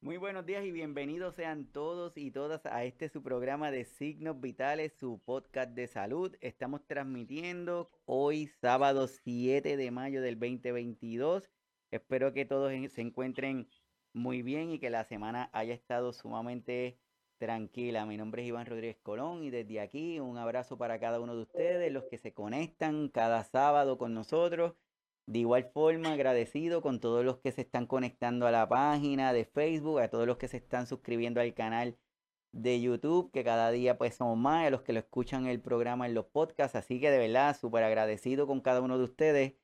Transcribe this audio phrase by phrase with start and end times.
[0.00, 4.40] Muy buenos días y bienvenidos sean todos y todas a este su programa de Signos
[4.40, 6.36] Vitales, su podcast de salud.
[6.40, 11.50] Estamos transmitiendo hoy sábado 7 de mayo del 2022.
[11.90, 13.68] Espero que todos se encuentren
[14.12, 17.00] muy bien y que la semana haya estado sumamente
[17.38, 18.06] tranquila.
[18.06, 21.42] Mi nombre es Iván Rodríguez Colón y desde aquí un abrazo para cada uno de
[21.42, 24.76] ustedes, los que se conectan cada sábado con nosotros
[25.28, 29.44] de igual forma, agradecido con todos los que se están conectando a la página de
[29.44, 31.98] Facebook, a todos los que se están suscribiendo al canal
[32.52, 36.06] de YouTube, que cada día pues somos más, a los que lo escuchan el programa
[36.06, 36.76] en los podcasts.
[36.76, 39.54] Así que de verdad, súper agradecido con cada uno de ustedes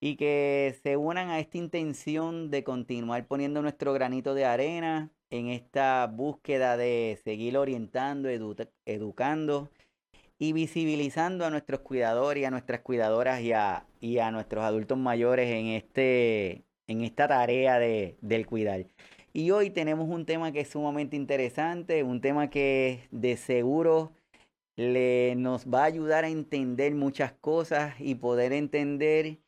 [0.00, 5.48] y que se unan a esta intención de continuar poniendo nuestro granito de arena en
[5.48, 8.30] esta búsqueda de seguir orientando,
[8.86, 9.70] educando
[10.38, 14.98] y visibilizando a nuestros cuidadores y a nuestras cuidadoras y a, y a nuestros adultos
[14.98, 18.86] mayores en, este, en esta tarea de, del cuidar.
[19.32, 24.12] Y hoy tenemos un tema que es sumamente interesante, un tema que de seguro
[24.76, 29.38] le, nos va a ayudar a entender muchas cosas y poder entender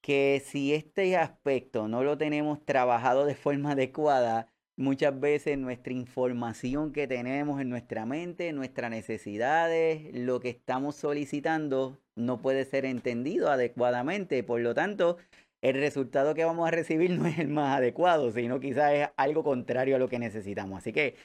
[0.00, 4.48] que si este aspecto no lo tenemos trabajado de forma adecuada,
[4.78, 11.98] Muchas veces nuestra información que tenemos en nuestra mente, nuestras necesidades, lo que estamos solicitando,
[12.14, 14.44] no puede ser entendido adecuadamente.
[14.44, 15.16] Por lo tanto,
[15.62, 19.42] el resultado que vamos a recibir no es el más adecuado, sino quizás es algo
[19.42, 20.78] contrario a lo que necesitamos.
[20.78, 21.16] Así que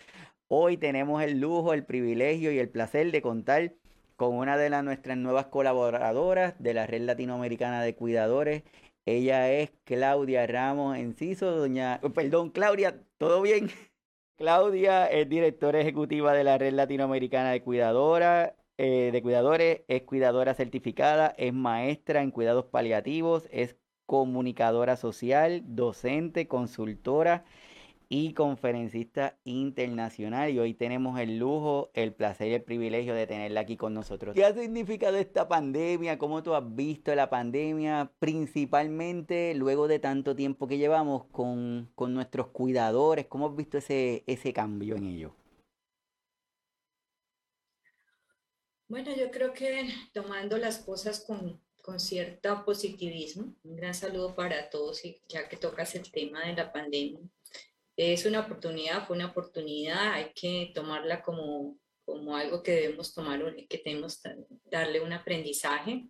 [0.48, 3.76] hoy tenemos el lujo, el privilegio y el placer de contar
[4.16, 8.64] con una de las, nuestras nuevas colaboradoras de la Red Latinoamericana de Cuidadores
[9.06, 13.70] ella es Claudia Ramos Enciso, doña, oh, perdón, Claudia, ¿todo bien?
[14.38, 20.54] Claudia es directora ejecutiva de la Red Latinoamericana de Cuidadora, eh, de Cuidadores, es cuidadora
[20.54, 27.46] certificada, es maestra en cuidados paliativos, es comunicadora social, docente, consultora
[28.14, 30.52] y conferencista internacional.
[30.52, 34.36] Y hoy tenemos el lujo, el placer y el privilegio de tenerla aquí con nosotros.
[34.36, 36.20] ¿Qué ha significado esta pandemia?
[36.20, 38.12] ¿Cómo tú has visto la pandemia?
[38.20, 43.26] Principalmente luego de tanto tiempo que llevamos con, nuestros cuidadores.
[43.26, 45.36] ¿Cómo has visto ese, ese cambio en ello?
[48.88, 54.70] Bueno, yo creo que tomando las cosas con, con cierto positivismo, un gran saludo para
[54.70, 57.20] todos y ya que tocas el tema de la pandemia
[57.96, 63.42] es una oportunidad, fue una oportunidad, hay que tomarla como, como algo que debemos tomar,
[63.68, 64.22] que tenemos
[64.66, 66.08] darle un aprendizaje.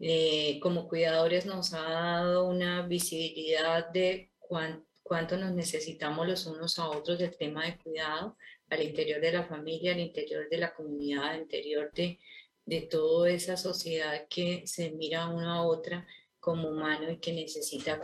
[0.00, 6.88] Eh, como cuidadores nos ha dado una visibilidad de cuánto nos necesitamos los unos a
[6.90, 8.36] otros del tema de cuidado
[8.70, 12.18] al interior de la familia, al interior de la comunidad, al interior de,
[12.66, 16.06] de toda esa sociedad que se mira una a otra
[16.40, 18.00] como humano y que necesita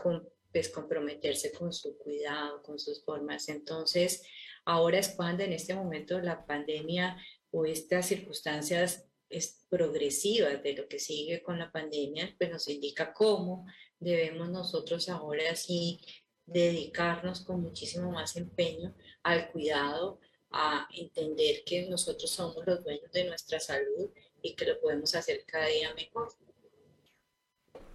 [0.53, 3.49] pues comprometerse con su cuidado, con sus formas.
[3.49, 4.23] Entonces,
[4.65, 7.17] ahora es cuando en este momento la pandemia
[7.51, 13.13] o estas circunstancias es progresivas de lo que sigue con la pandemia, pues nos indica
[13.13, 13.67] cómo
[13.99, 16.01] debemos nosotros ahora sí
[16.47, 20.19] dedicarnos con muchísimo más empeño al cuidado,
[20.51, 24.11] a entender que nosotros somos los dueños de nuestra salud
[24.43, 26.33] y que lo podemos hacer cada día mejor.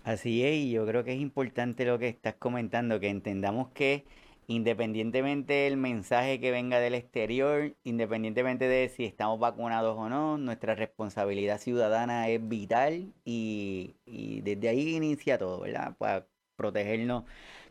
[0.05, 4.05] Así es, y yo creo que es importante lo que estás comentando, que entendamos que
[4.45, 10.75] independientemente del mensaje que venga del exterior, independientemente de si estamos vacunados o no, nuestra
[10.75, 15.97] responsabilidad ciudadana es vital y, y desde ahí inicia todo, ¿verdad?
[15.97, 17.23] Para protegernos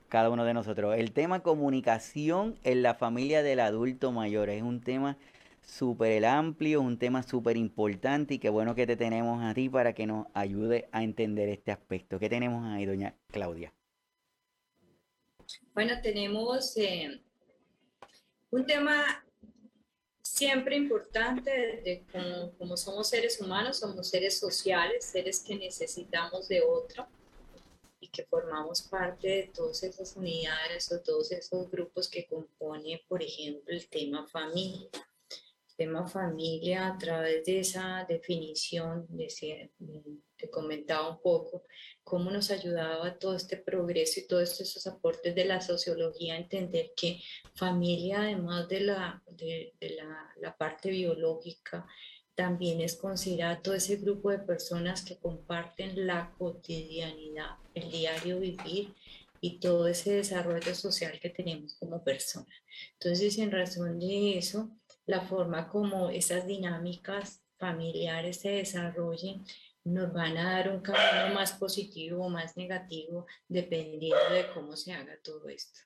[0.09, 0.97] cada uno de nosotros.
[0.97, 5.19] El tema comunicación en la familia del adulto mayor es un tema
[5.67, 9.95] súper amplio, un tema súper importante y qué bueno que te tenemos a ti para
[9.95, 12.19] que nos ayude a entender este aspecto.
[12.19, 13.73] ¿Qué tenemos ahí, doña Claudia?
[15.75, 17.21] Bueno, tenemos eh,
[18.51, 19.25] un tema
[20.23, 26.63] siempre importante de como, como, somos seres humanos, somos seres sociales, seres que necesitamos de
[26.63, 27.07] otro
[28.01, 33.23] y que formamos parte de todas esas unidades o todos esos grupos que componen, por
[33.23, 34.89] ejemplo, el tema familia
[35.77, 39.71] tema familia a través de esa definición, de,
[40.37, 41.65] te comentaba un poco
[42.03, 46.93] cómo nos ayudaba todo este progreso y todos esos aportes de la sociología a entender
[46.97, 47.21] que
[47.55, 51.87] familia, además de la, de, la, la parte biológica,
[52.35, 58.93] también es considerado todo ese grupo de personas que comparten la cotidianidad, el diario vivir
[59.41, 62.55] y todo ese desarrollo social que tenemos como personas.
[62.95, 64.71] Entonces, en razón de eso,
[65.07, 69.45] la forma como esas dinámicas familiares se desarrollen
[69.85, 74.93] nos van a dar un camino más positivo o más negativo dependiendo de cómo se
[74.93, 75.81] haga todo esto.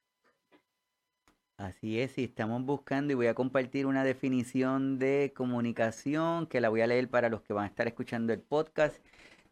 [1.56, 6.68] Así es, y estamos buscando y voy a compartir una definición de comunicación que la
[6.68, 9.04] voy a leer para los que van a estar escuchando el podcast.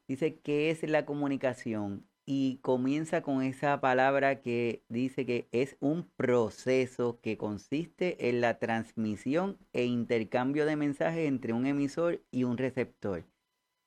[0.07, 2.09] Dice, ¿qué es la comunicación?
[2.29, 8.59] Y comienza con esa palabra que dice que es un proceso que consiste en la
[8.59, 13.25] transmisión e intercambio de mensajes entre un emisor y un receptor.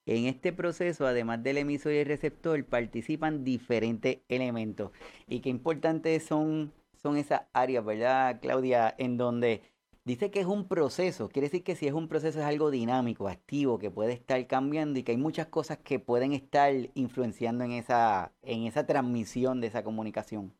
[0.06, 4.92] En este proceso, además del emisor y el receptor, participan diferentes elementos.
[5.28, 8.96] Y qué importantes son, son esas áreas, ¿verdad, Claudia?
[8.98, 9.62] En donde
[10.10, 11.30] dice que es un proceso.
[11.30, 14.98] Quiere decir que si es un proceso es algo dinámico, activo, que puede estar cambiando
[14.98, 19.68] y que hay muchas cosas que pueden estar influenciando en esa, en esa transmisión de
[19.68, 20.58] esa comunicación.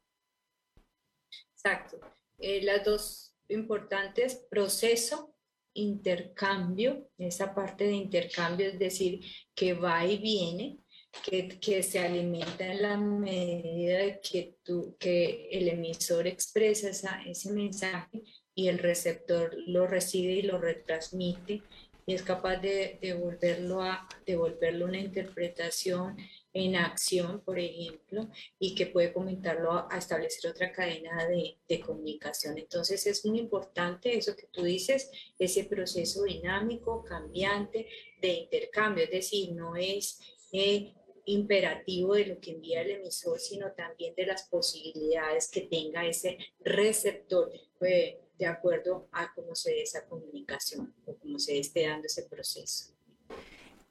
[1.54, 2.00] Exacto.
[2.38, 5.34] Eh, las dos importantes, proceso
[5.74, 9.22] intercambio, esa parte de intercambio, es decir,
[9.56, 10.78] que va y viene,
[11.24, 17.52] que, que, se alimenta en la medida que, tú, que el emisor expresa esa, ese
[17.52, 18.22] mensaje
[18.60, 21.64] y el receptor lo recibe y lo retransmite
[22.06, 26.18] y es capaz de devolverlo a devolverlo una interpretación
[26.52, 28.28] en acción, por ejemplo,
[28.60, 32.58] y que puede comentarlo a, establecer otra cadena de, comunicación.
[32.58, 37.88] Entonces es muy importante eso que tú dices, ese proceso dinámico, cambiante
[38.22, 40.20] de intercambio, es decir, no es
[40.52, 40.94] eh,
[41.26, 46.38] imperativo de lo que envía el emisor, sino también de las posibilidades que tenga ese
[46.60, 47.54] receptor.
[47.82, 52.24] Eh, de acuerdo a cómo se dé esa comunicación o cómo se esté dando ese
[52.24, 52.94] proceso.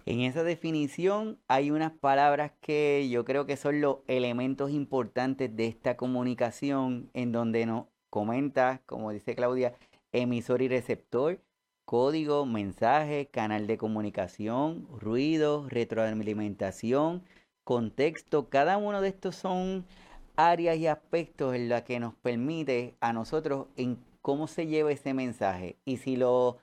[0.07, 5.67] En esa definición hay unas palabras que yo creo que son los elementos importantes de
[5.67, 9.75] esta comunicación en donde nos comenta, como dice Claudia,
[10.13, 11.43] emisor y receptor,
[11.85, 17.23] código, mensaje, canal de comunicación, ruido, retroalimentación,
[17.65, 18.49] contexto.
[18.49, 19.85] Cada uno de estos son
[20.37, 23.99] áreas y aspectos en las que nos permite a nosotros en
[24.29, 25.79] cómo se lleva ese mensaje.
[25.87, 26.59] Y si lo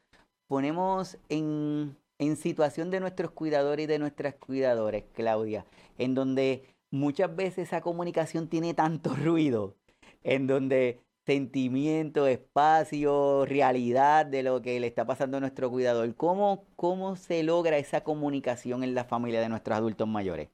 [0.45, 1.97] ponemos en
[2.37, 5.65] situación de nuestros cuidadores y de nuestras cuidadoras, Claudia,
[5.97, 9.73] en donde muchas veces esa comunicación tiene tanto ruido,
[10.21, 16.13] en donde sentimiento, espacio, realidad de lo que le está pasando a nuestro cuidador.
[16.13, 20.49] ¿Cómo, ¿Cómo se logra esa comunicación en la familia de nuestros adultos mayores?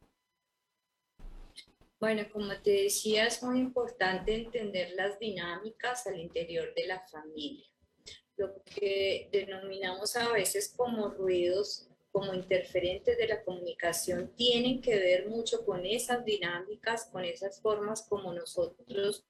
[2.01, 7.71] Bueno, como te decía, es muy importante entender las dinámicas al interior de la familia
[8.42, 15.30] lo que denominamos a veces como ruidos, como interferentes de la comunicación, tienen que ver
[15.30, 19.25] mucho con esas dinámicas, con esas formas como nosotros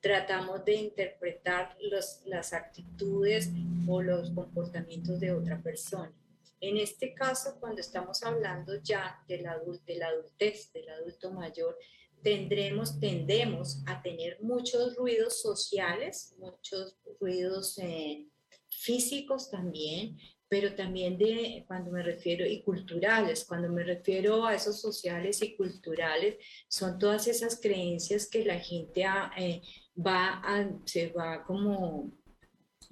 [0.00, 3.50] tratamos de interpretar los, las actitudes
[3.88, 6.12] o los comportamientos de otra persona.
[6.60, 11.76] En este caso, cuando estamos hablando ya de la, de la adultez, del adulto mayor,
[12.22, 18.28] tendremos, tendemos a tener muchos ruidos sociales, muchos ruidos eh,
[18.68, 24.80] físicos también, pero también de, cuando me refiero, y culturales, cuando me refiero a esos
[24.80, 26.36] sociales y culturales,
[26.68, 29.06] son todas esas creencias que la gente
[29.38, 29.62] eh,
[29.96, 30.42] va
[30.84, 32.12] se va como,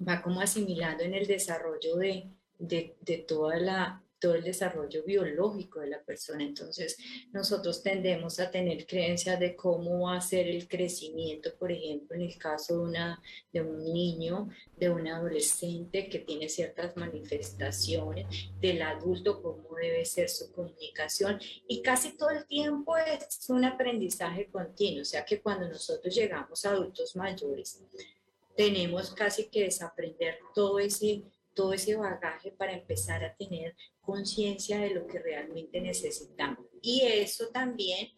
[0.07, 5.79] va como asimilando en el desarrollo de, de, de toda la, todo el desarrollo biológico
[5.79, 6.43] de la persona.
[6.43, 6.97] Entonces,
[7.33, 12.21] nosotros tendemos a tener creencias de cómo va a ser el crecimiento, por ejemplo, en
[12.21, 14.47] el caso de, una, de un niño,
[14.77, 18.27] de un adolescente que tiene ciertas manifestaciones,
[18.61, 21.39] del adulto, cómo debe ser su comunicación.
[21.67, 26.63] Y casi todo el tiempo es un aprendizaje continuo, o sea que cuando nosotros llegamos
[26.63, 27.81] a adultos mayores,
[28.55, 31.23] tenemos casi que desaprender todo ese
[31.53, 36.65] todo ese bagaje para empezar a tener conciencia de lo que realmente necesitamos.
[36.81, 38.09] Y eso también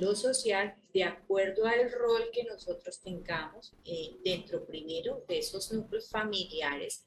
[0.00, 6.08] lo social, de acuerdo al rol que nosotros tengamos eh, dentro primero de esos núcleos
[6.08, 7.06] familiares,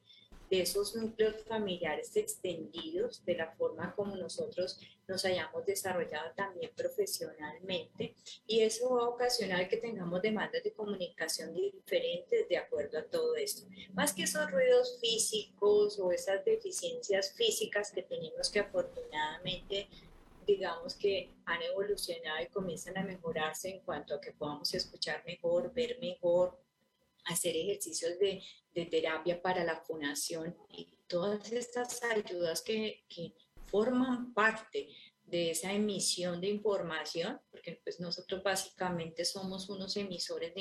[0.50, 8.16] de esos núcleos familiares extendidos, de la forma como nosotros nos hayamos desarrollado también profesionalmente.
[8.46, 13.36] Y eso va a ocasionar que tengamos demandas de comunicación diferentes de acuerdo a todo
[13.36, 13.68] esto.
[13.94, 19.88] Más que esos ruidos físicos o esas deficiencias físicas que tenemos que afortunadamente
[20.46, 25.74] digamos que han evolucionado y comienzan a mejorarse en cuanto a que podamos escuchar mejor,
[25.74, 26.58] ver mejor,
[27.27, 28.43] hacer ejercicios de,
[28.91, 33.03] terapia para la funación y todas estas ayudas que,
[33.65, 34.88] forman parte
[35.25, 40.53] de esa emisión de información, porque pues nosotros básicamente somos unos emisores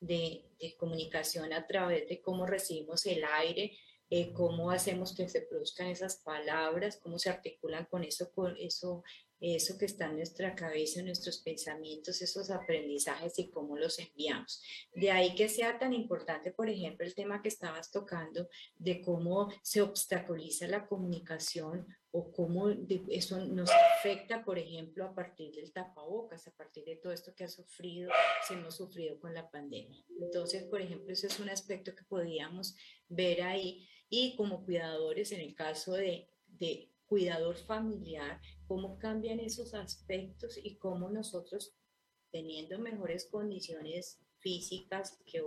[0.00, 5.86] de, comunicación a través de cómo recibimos el aire, eh, cómo hacemos que se produzcan
[5.86, 9.04] esas palabras, cómo se articulan con eso
[9.40, 14.62] eso que está en nuestra cabeza, nuestros pensamientos, esos aprendizajes y cómo los enviamos.
[14.94, 19.50] De ahí que sea tan importante, por ejemplo, el tema que estabas tocando de cómo
[19.62, 22.68] se obstaculiza la comunicación o cómo
[23.08, 27.44] eso nos afecta, por ejemplo, a partir del tapabocas, a partir de todo esto que
[27.44, 28.10] ha sufrido,
[28.46, 30.04] se hemos sufrido con la pandemia.
[30.20, 32.74] Entonces, por ejemplo, ese es un aspecto que podíamos
[33.08, 36.28] ver ahí y como cuidadores, en el caso de
[37.10, 41.74] cuidador familiar, cómo cambian esos aspectos y cómo nosotros,
[42.30, 45.42] teniendo mejores condiciones físicas que,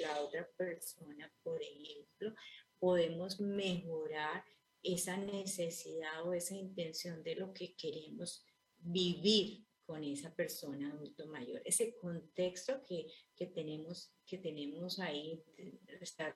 [0.00, 2.34] la otra persona, por ejemplo,
[2.80, 4.44] podemos mejorar
[4.82, 8.44] esa necesidad o esa intención de lo que queremos
[8.78, 11.62] vivir con esa persona adulto mayor.
[11.64, 13.06] Ese contexto que,
[13.36, 15.40] que tenemos, que tenemos ahí
[16.00, 16.34] está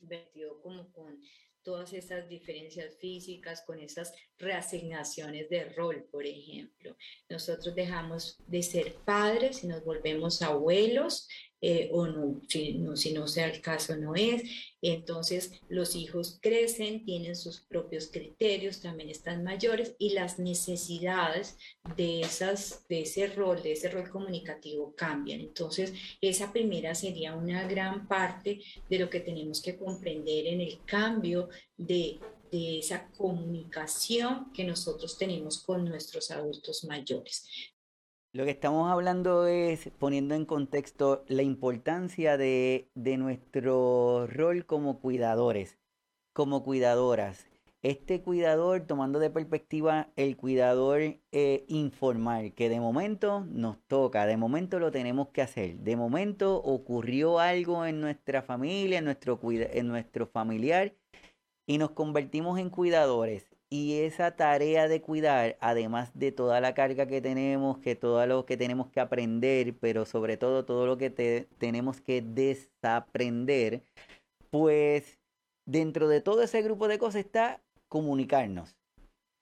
[0.00, 1.20] vertido como con
[1.66, 6.96] todas esas diferencias físicas, con esas reasignaciones de rol, por ejemplo.
[7.28, 11.28] Nosotros dejamos de ser padres y nos volvemos abuelos,
[11.68, 14.44] eh, o no si, no, si no sea el caso, no es.
[14.80, 21.58] Entonces los hijos crecen, tienen sus propios criterios, también están mayores y las necesidades
[21.96, 25.40] de, esas, de ese rol, de ese rol comunicativo cambian.
[25.40, 30.78] Entonces esa primera sería una gran parte de lo que tenemos que comprender en el
[30.84, 37.44] cambio de de esa comunicación que nosotros tenemos con nuestros adultos mayores.
[38.36, 45.78] Lo que estamos hablando es poniendo en contexto la importancia de, nuestro rol como cuidadores,
[46.34, 47.46] como cuidadoras.
[47.80, 51.00] Este cuidador, tomando de perspectiva el cuidador
[51.32, 56.56] eh, informal, que de momento nos toca, de momento lo tenemos que hacer, de momento
[56.56, 60.92] ocurrió algo en nuestra familia, en nuestro, en nuestro familiar,
[61.66, 67.06] y nos convertimos en cuidadores y esa tarea de cuidar, además de toda la carga
[67.06, 71.10] que tenemos, que todo lo que tenemos que aprender, pero sobre todo todo lo que
[71.58, 73.82] tenemos que desaprender,
[74.50, 75.18] pues
[75.66, 78.76] dentro de todo ese grupo de cosas está comunicarnos.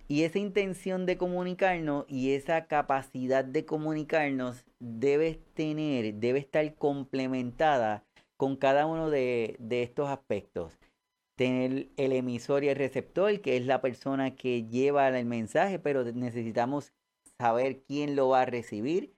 [0.09, 8.05] Y esa intención de comunicarnos y esa capacidad de comunicarnos debe tener, debe estar complementada
[8.37, 10.77] con cada uno de, estos aspectos
[11.37, 16.05] tener el emisor y el receptor, que es la persona que lleva el mensaje, pero
[16.05, 16.93] necesitamos
[17.39, 19.15] saber quién lo va a recibir.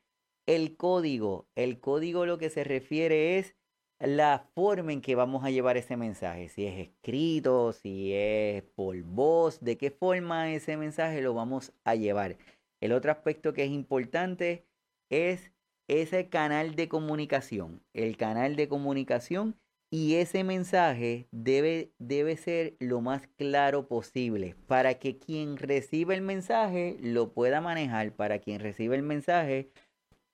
[0.47, 3.57] El código, el código lo que se refiere es
[3.99, 9.01] la forma en que vamos a llevar ese mensaje, si es escrito, si es por
[9.03, 12.37] voz, de qué forma ese mensaje lo vamos a llevar.
[12.81, 14.67] El otro aspecto que es importante
[15.11, 15.51] es
[15.89, 17.83] ese canal de comunicación.
[17.95, 19.57] El canal de comunicación
[19.91, 26.23] y ese mensaje debe, debe ser lo más claro posible para que quien recibe el
[26.23, 29.71] mensaje lo pueda manejar, para quien recibe el mensaje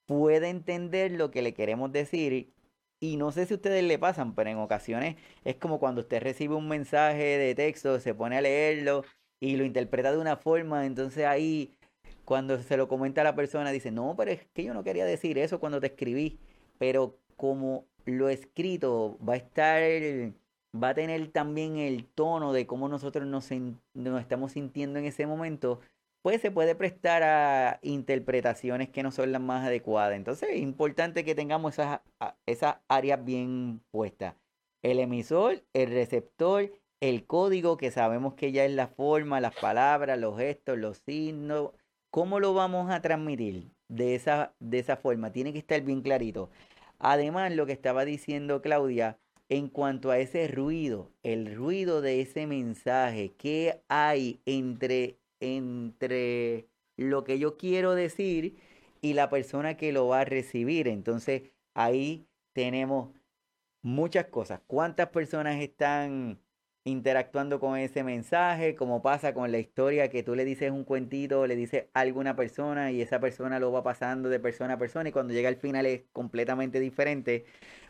[0.06, 2.52] pueda entender lo que le queremos decir.
[3.00, 6.54] Y no sé si ustedes le pasan, pero en ocasiones es como cuando usted recibe
[6.54, 9.04] un mensaje de texto, se pone a leerlo
[9.40, 11.75] y lo interpreta de una forma, entonces ahí
[12.25, 15.04] cuando se lo comenta a la persona dice, no, pero es que yo no quería
[15.04, 16.38] decir eso cuando te escribí,
[16.78, 19.82] pero como lo escrito va a estar,
[20.75, 23.50] va a tener también el tono de cómo nosotros nos,
[24.21, 25.80] estamos sintiendo en ese momento,
[26.23, 30.14] pues se puede prestar a interpretaciones que no son las más adecuadas.
[30.16, 32.00] Entonces es importante que tengamos esas,
[32.47, 34.37] esas áreas bien puestas.
[34.82, 40.18] El emisor, el receptor, el código que sabemos que ya es la forma, las palabras,
[40.18, 41.71] los gestos, los signos.
[42.11, 45.32] ¿Cómo lo vamos a transmitir de esa, de esa forma?
[45.32, 46.50] Tiene que estar bien clarito.
[47.04, 49.18] Además, lo que estaba diciendo Claudia,
[49.49, 57.25] en cuanto a ese ruido, el ruido de ese mensaje, ¿qué hay entre, entre lo
[57.25, 58.56] que yo quiero decir
[59.00, 60.87] y la persona que lo va a recibir?
[60.87, 63.11] Entonces, ahí tenemos
[63.82, 64.61] muchas cosas.
[64.68, 66.38] ¿Cuántas personas están
[66.84, 71.46] interactuando con ese mensaje, como pasa con la historia que tú le dices un cuentito,
[71.46, 75.08] le dices a alguna persona y esa persona lo va pasando de persona a persona
[75.08, 77.44] y cuando llega al final es completamente diferente.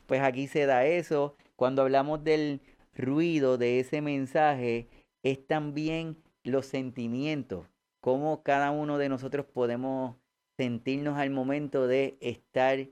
[0.06, 1.36] Pues aquí se da eso.
[1.56, 2.60] Cuando hablamos del
[2.94, 4.88] ruido de ese mensaje,
[5.22, 7.68] es también los sentimientos,
[8.00, 10.16] cómo cada uno de nosotros podemos
[10.56, 12.88] sentirnos al momento de estar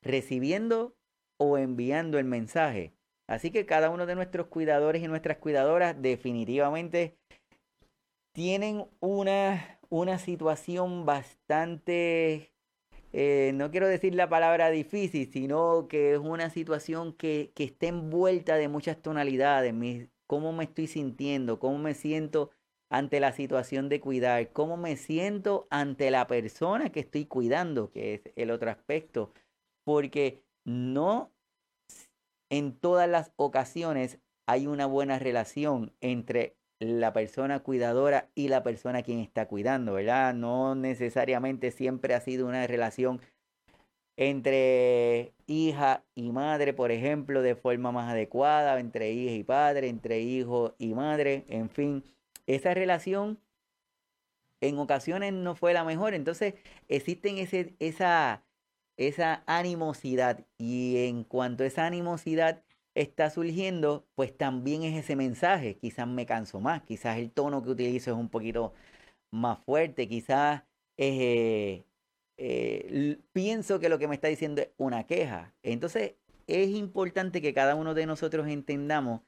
[0.00, 0.96] recibiendo
[1.36, 2.94] o enviando el mensaje.
[3.32, 7.16] Así que cada uno de nuestros cuidadores y nuestras cuidadoras definitivamente
[8.34, 12.52] tienen una, una situación bastante,
[13.14, 17.86] eh, no quiero decir la palabra difícil, sino que es una situación que, que está
[17.86, 19.72] envuelta de muchas tonalidades,
[20.26, 22.50] cómo me estoy sintiendo, cómo me siento
[22.90, 28.12] ante la situación de cuidar, cómo me siento ante la persona que estoy cuidando, que
[28.12, 29.32] es el otro aspecto,
[29.84, 31.32] porque no
[32.52, 39.02] en todas las ocasiones hay una buena relación entre la persona cuidadora y la persona
[39.02, 40.34] quien está cuidando, ¿verdad?
[40.34, 43.22] No necesariamente siempre ha sido una relación
[44.18, 50.20] entre hija y madre, por ejemplo, de forma más adecuada, entre hija y padre, entre
[50.20, 52.04] hijo y madre, en fin,
[52.46, 53.38] esa relación
[54.60, 56.52] en ocasiones no fue la mejor, entonces
[56.88, 58.42] existen ese, esa,
[58.96, 62.62] esa animosidad y en cuanto esa animosidad
[62.94, 65.76] está surgiendo, pues también es ese mensaje.
[65.78, 68.74] Quizás me canso más, quizás el tono que utilizo es un poquito
[69.30, 70.62] más fuerte, quizás
[70.98, 71.84] eh,
[72.36, 75.54] eh, pienso que lo que me está diciendo es una queja.
[75.62, 76.14] Entonces
[76.46, 79.22] es importante que cada uno de nosotros entendamos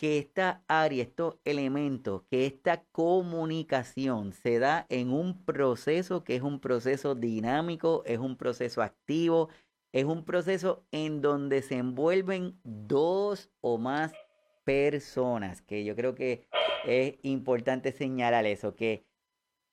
[0.00, 6.42] que esta área, estos elementos, que esta comunicación se da en un proceso que es
[6.42, 9.50] un proceso dinámico, es un proceso activo,
[9.92, 14.14] es un proceso en donde se envuelven dos o más
[14.64, 16.48] personas, que yo creo que
[16.86, 19.04] es importante señalar eso, que,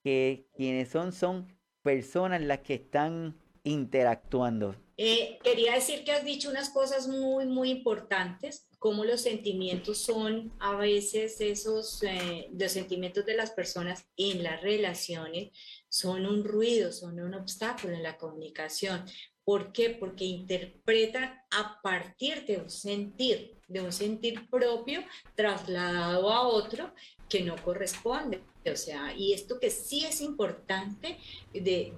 [0.03, 4.75] que quienes son son personas las que están interactuando.
[4.97, 10.53] Eh, quería decir que has dicho unas cosas muy, muy importantes, como los sentimientos son
[10.59, 15.49] a veces esos, eh, los sentimientos de las personas en las relaciones
[15.89, 19.05] son un ruido, son un obstáculo en la comunicación.
[19.43, 19.91] ¿Por qué?
[19.91, 25.03] Porque interpretan a partir de un sentir, de un sentir propio
[25.35, 26.93] trasladado a otro
[27.29, 28.43] que no corresponde.
[28.71, 31.17] O sea, y esto que sí es importante
[31.53, 31.93] de,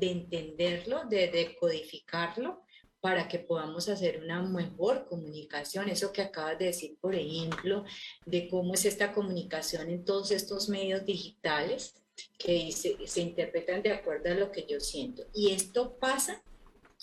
[0.00, 2.62] entenderlo, de decodificarlo,
[3.04, 5.90] para que podamos hacer una mejor comunicación.
[5.90, 7.84] Eso que acabas de decir, por ejemplo,
[8.24, 11.96] de cómo es esta comunicación en todos estos medios digitales,
[12.38, 15.22] que se, interpretan de acuerdo a lo que yo siento.
[15.34, 16.42] Y esto pasa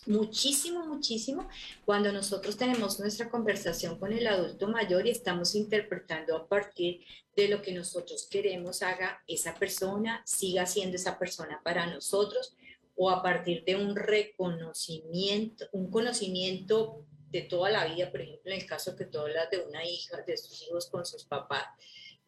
[0.08, 1.48] muchísimo, muchísimo
[1.86, 7.02] cuando nosotros tenemos nuestra conversación con el adulto mayor y estamos interpretando a partir
[7.36, 12.56] de lo que nosotros queremos haga esa persona, siga siendo esa persona para nosotros
[13.04, 18.60] o a partir de un reconocimiento, un conocimiento de toda la vida, por ejemplo, en
[18.60, 21.66] el caso que tú hablas de una hija, de sus hijos con sus papás,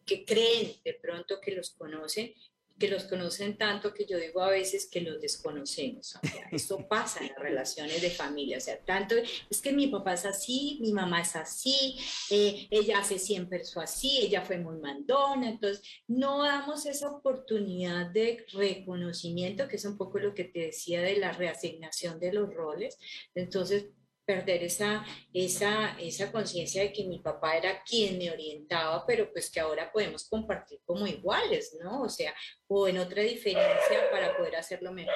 [0.04, 2.34] que creen de pronto que los conocen
[2.78, 6.16] que los conocen tanto que yo digo a veces que los desconocemos.
[6.16, 8.58] O esto pasa en las relaciones de familia.
[8.58, 9.14] O sea, tanto
[9.48, 11.96] es que mi papá es así, mi mamá es así,
[12.30, 15.48] eh, ella hace siempre eso así, ella fue muy mandona.
[15.48, 21.02] Entonces, no damos esa oportunidad de reconocimiento, que es un poco lo que te decía
[21.02, 22.98] de la reasignación de los roles.
[23.34, 23.86] Entonces,
[24.24, 29.50] perder esa, esa, esa conciencia de que mi papá era quien me orientaba, pero pues
[29.50, 32.02] que ahora podemos compartir como iguales, ¿no?
[32.02, 32.34] O sea,
[32.66, 35.14] o en otra diferencia para poder hacerlo mejor.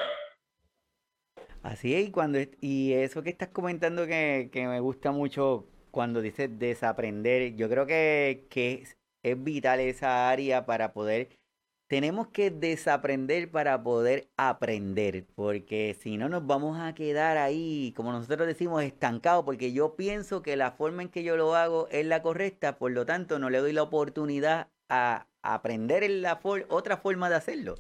[1.63, 6.21] Así es, y, cuando, y eso que estás comentando que, que me gusta mucho cuando
[6.21, 8.85] dices desaprender, yo creo que, que
[9.23, 11.29] es vital esa área para poder
[11.89, 18.13] tenemos que desaprender para poder aprender, porque si no nos vamos a quedar ahí, como
[18.13, 22.07] nosotros decimos, estancados, porque yo pienso que la forma en que yo lo hago es
[22.07, 26.05] la correcta, por lo tanto no le doy la oportunidad a aprender
[26.69, 27.75] otra forma de hacerlo.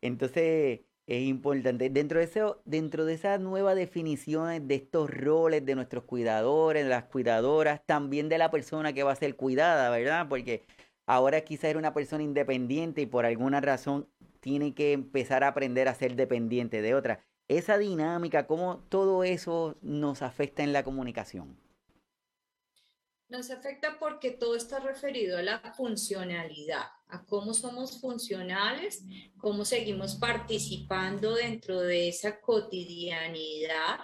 [0.00, 5.74] Entonces es importante, dentro de, eso, dentro de esas nuevas definiciones de estos roles de
[5.74, 10.28] nuestros cuidadores, de las cuidadoras, también de la persona que va a ser cuidada, ¿verdad?
[10.30, 10.64] Porque
[11.06, 14.08] ahora quizá era una persona independiente y por alguna razón
[14.40, 17.24] tiene que empezar a aprender a ser dependiente de otra.
[17.48, 21.58] Esa dinámica, ¿cómo todo eso nos afecta en la comunicación?
[23.28, 29.02] Nos afecta porque todo está referido a la funcionalidad, a cómo somos funcionales,
[29.38, 34.00] cómo seguimos participando dentro de esa cotidianidad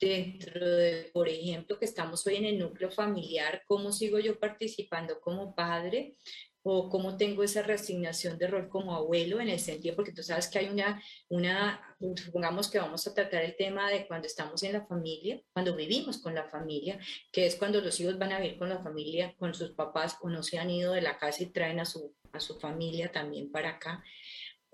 [0.00, 5.20] dentro de, por ejemplo, que estamos hoy en el núcleo familiar, cómo sigo yo participando
[5.20, 6.16] como padre
[6.62, 10.48] o cómo tengo esa resignación de rol como abuelo en el sentido, porque tú sabes
[10.48, 14.74] que hay una, una, supongamos que vamos a tratar el tema de cuando estamos en
[14.74, 16.98] la familia, cuando vivimos con la familia,
[17.32, 20.28] que es cuando los hijos van a vivir con la familia, con sus papás o
[20.28, 23.50] no se han ido de la casa y traen a su, a su familia también
[23.50, 24.04] para acá.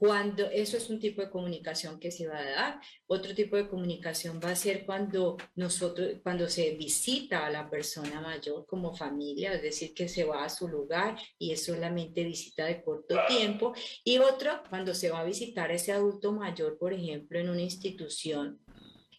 [0.07, 3.67] Cuando eso es un tipo de comunicación que se va a dar, otro tipo de
[3.67, 9.55] comunicación va a ser cuando nosotros, cuando se visita a la persona mayor como familia,
[9.55, 13.73] es decir, que se va a su lugar y es solamente visita de corto tiempo,
[14.05, 17.63] y otro cuando se va a visitar a ese adulto mayor, por ejemplo, en una
[17.63, 18.61] institución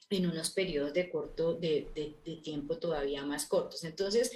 [0.10, 3.84] en unos periodos de corto de, de, tiempo todavía más cortos.
[3.84, 4.32] Entonces,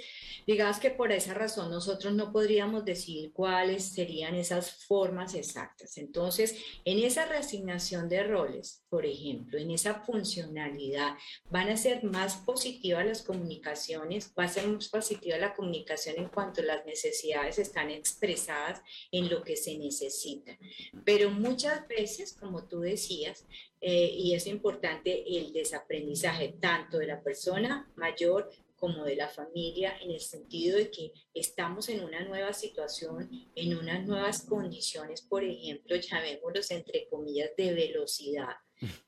[0.46, 5.96] digamos que por esa razón nosotros no podríamos decir cuáles serían esas formas exactas.
[5.96, 11.14] Entonces, en esa reasignación de roles, por ejemplo, en esa funcionalidad,
[11.50, 16.28] van a ser más positivas las comunicaciones, va a ser más positiva la comunicación en
[16.28, 20.58] cuanto las necesidades están expresadas en lo que se necesita.
[21.04, 23.46] Pero muchas veces, como tú decías,
[23.80, 29.96] eh, y es importante el desaprendizaje tanto de la persona mayor como de la familia
[30.00, 35.44] en el sentido de que estamos en una nueva situación, en unas nuevas condiciones, por
[35.44, 38.54] ejemplo, llamémoslos entre comillas de velocidad,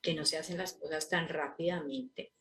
[0.01, 2.33] que no se hacen las cosas tan rápidamente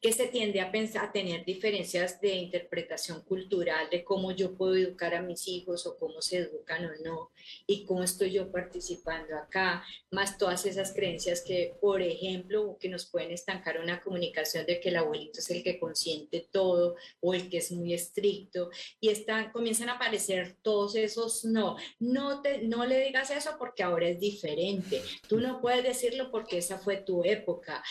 [0.00, 4.76] que se tiende a, pensar, a tener diferencias de interpretación cultural de cómo yo puedo
[4.76, 7.30] educar a mis hijos o cómo se educan o no
[7.66, 13.06] y cómo estoy yo participando acá, más todas esas creencias que, por ejemplo, que nos
[13.06, 17.48] pueden estancar una comunicación de que el abuelito es el que consiente todo o el
[17.48, 22.86] que es muy estricto y están, comienzan a aparecer todos esos no, no, te, no
[22.86, 27.24] le digas eso porque ahora es diferente, tú no puedes decirlo porque esa fue tu
[27.24, 27.82] época.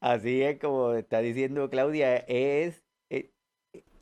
[0.00, 3.32] Así es como está diciendo Claudia, es, eh,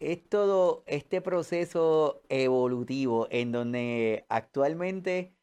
[0.00, 5.34] es, todo este proceso evolutivo en donde actualmente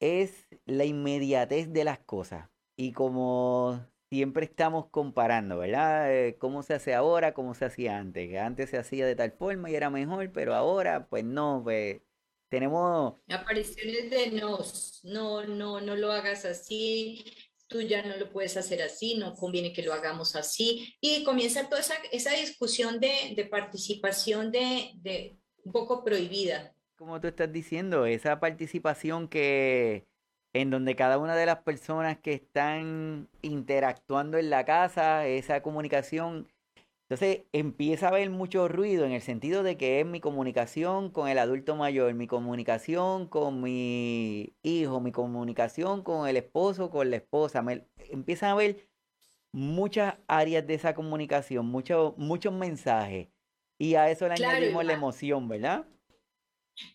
[0.00, 2.50] es la inmediatez de las cosas.
[2.76, 6.12] Y como siempre estamos comparando, ¿verdad?
[6.12, 8.28] Eh, cómo se hace ahora, cómo se hacía antes.
[8.28, 12.02] Que antes se hacía de tal forma y era mejor, pero ahora, pues no, pues
[12.48, 13.14] tenemos...
[13.28, 14.58] Apariciones de no,
[15.04, 17.24] no, no, no lo hagas así,
[17.68, 20.96] tú ya no lo puedes hacer así, no conviene que lo hagamos así.
[21.00, 26.74] Y comienza toda esa, esa discusión de, de participación de, de, un poco prohibida.
[26.96, 30.06] Como tú estás diciendo, esa participación que
[30.52, 36.48] en donde cada una de las personas que están interactuando en la casa, esa comunicación
[37.08, 41.28] entonces empieza a haber mucho ruido en el sentido de que es mi comunicación con
[41.28, 47.16] el adulto mayor, mi comunicación con mi hijo, mi comunicación con el esposo, con la
[47.16, 47.64] esposa.
[48.10, 48.88] empiezan a haber
[49.52, 53.28] muchas áreas de esa comunicación, muchos muchos mensajes.
[53.78, 55.86] Y a eso le añadimos la emoción, ¿verdad?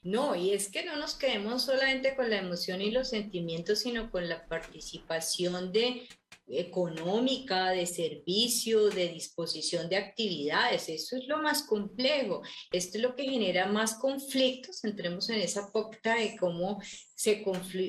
[0.03, 4.11] No, y es que no nos quedemos solamente con la emoción y los sentimientos, sino
[4.11, 6.07] con la participación de
[6.53, 10.89] económica, de servicio, de disposición de actividades.
[10.89, 12.41] Eso es lo más complejo.
[12.71, 14.83] Esto es lo que genera más conflictos.
[14.83, 16.81] Entremos en esa pauta de cómo
[17.21, 17.43] se,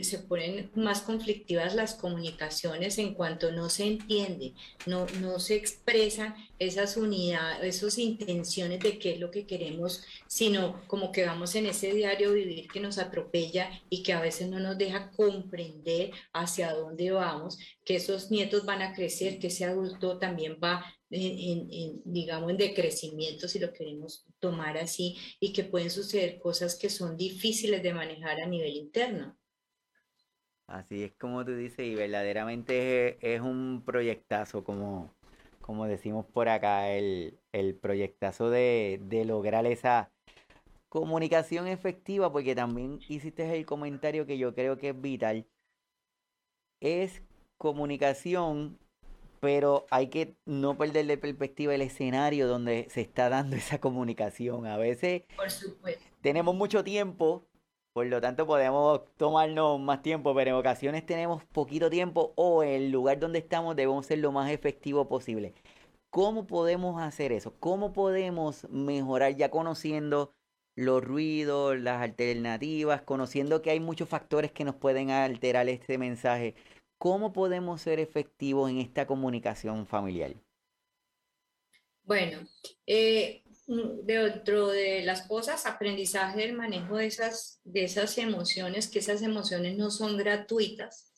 [0.04, 4.52] se ponen más conflictivas las comunicaciones en cuanto no se entiende,
[4.84, 10.82] no, no se expresan esas unidades, esas intenciones de qué es lo que queremos, sino
[10.86, 14.60] como que vamos en ese diario vivir que nos atropella y que a veces no
[14.60, 20.18] nos deja comprender hacia dónde vamos, que esos nietos van a crecer, que ese adulto
[20.18, 25.90] también va en, en, digamos, en decrecimiento, si lo queremos tomar así, y que pueden
[25.90, 29.36] suceder cosas que son difíciles de manejar a nivel interno.
[30.66, 35.14] Así es como tú dices, y verdaderamente es, un proyectazo, como,
[35.60, 40.10] como decimos por acá, el, el proyectazo de, de lograr esa
[40.88, 45.46] comunicación efectiva, porque también hiciste el comentario que yo creo que es vital,
[46.80, 47.22] es
[47.58, 48.78] comunicación
[49.42, 54.66] pero hay que no perder de perspectiva el escenario donde se está dando esa comunicación.
[54.66, 55.24] A veces
[56.20, 57.44] tenemos mucho tiempo,
[57.92, 62.92] por lo tanto podemos tomarnos más tiempo, pero en ocasiones tenemos poquito tiempo o el
[62.92, 65.54] lugar donde estamos debemos ser lo más efectivo posible.
[66.10, 67.52] ¿Cómo podemos hacer eso?
[67.58, 70.32] ¿Cómo podemos mejorar ya conociendo
[70.76, 76.54] los ruidos, las alternativas, conociendo que hay muchos factores que nos pueden alterar este mensaje?
[77.02, 80.36] ¿Cómo podemos ser efectivos en esta comunicación familiar?
[82.04, 82.46] Bueno,
[82.86, 83.42] eh,
[84.04, 89.76] dentro de las cosas, aprendizaje del manejo de esas, de esas emociones, que esas emociones
[89.76, 91.12] no son gratuitas,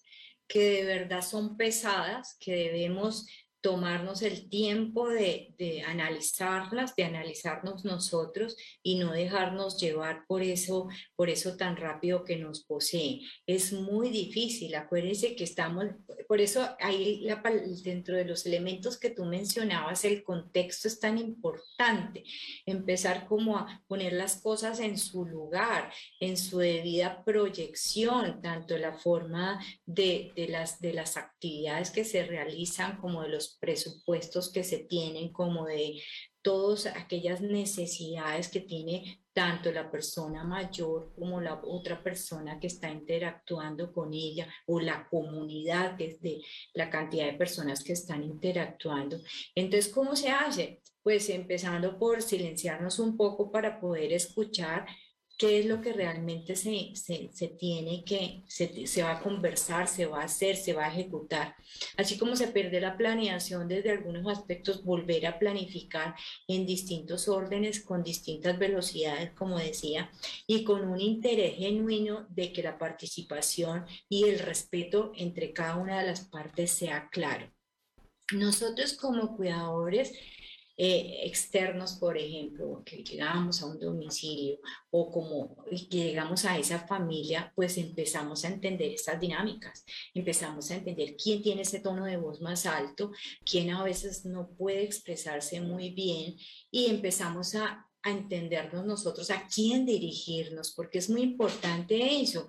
[0.49, 3.27] que de verdad son pesadas, que debemos
[3.65, 10.89] tomarnos el tiempo de, de, analizarlas, de analizarnos nosotros y no dejarnos llevar por eso,
[11.17, 13.23] por eso tan rápido que nos posee.
[13.47, 15.87] Es muy difícil, acuérdense que estamos,
[16.29, 17.27] por eso ahí
[17.83, 22.23] dentro de los elementos que tú mencionabas, el contexto es tan importante.
[22.67, 28.93] Empezar como a poner las cosas en su lugar, en su debida proyección, tanto la
[28.93, 34.65] forma de, de las, de las actividades que se realizan como de los presupuestos que
[34.65, 36.01] se tienen como de
[36.43, 42.91] todas aquellas necesidades que tiene tanto la persona mayor como la otra persona que está
[42.91, 46.41] interactuando con ella o la comunidad desde
[46.75, 49.19] la cantidad de personas que están interactuando.
[49.55, 50.83] Entonces, ¿cómo se hace?
[51.03, 54.87] Pues empezando por silenciarnos un poco para poder escuchar
[55.37, 60.07] qué es lo que realmente se, se, tiene que, se, se, va a conversar, se
[60.07, 61.57] va a hacer, se va a ejecutar.
[61.97, 66.15] Así como se pierde la planeación desde algunos aspectos, volver a planificar
[66.47, 70.11] en distintos órdenes, con distintas velocidades, como decía,
[70.47, 76.01] y con un interés genuino de que la participación y el respeto entre cada una
[76.01, 77.51] de las partes sea claro.
[78.33, 80.13] Nosotros como cuidadores
[80.77, 84.59] eh, externos, por ejemplo, que llegamos a un domicilio
[84.91, 85.57] o como
[85.91, 89.85] llegamos a esa familia, pues empezamos a entender estas dinámicas,
[90.15, 93.13] empezamos a entender quién tiene ese tono de voz más alto,
[93.45, 96.37] quién a veces no puede expresarse muy bien
[96.71, 102.49] y empezamos a, a entendernos nosotros a quién dirigirnos, porque es muy importante eso,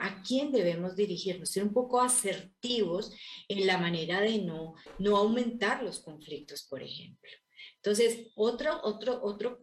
[0.00, 3.12] a quién debemos dirigirnos, ser un poco asertivos
[3.48, 7.30] en la manera de no, no aumentar los conflictos, por ejemplo.
[7.84, 8.80] Entonces, otro,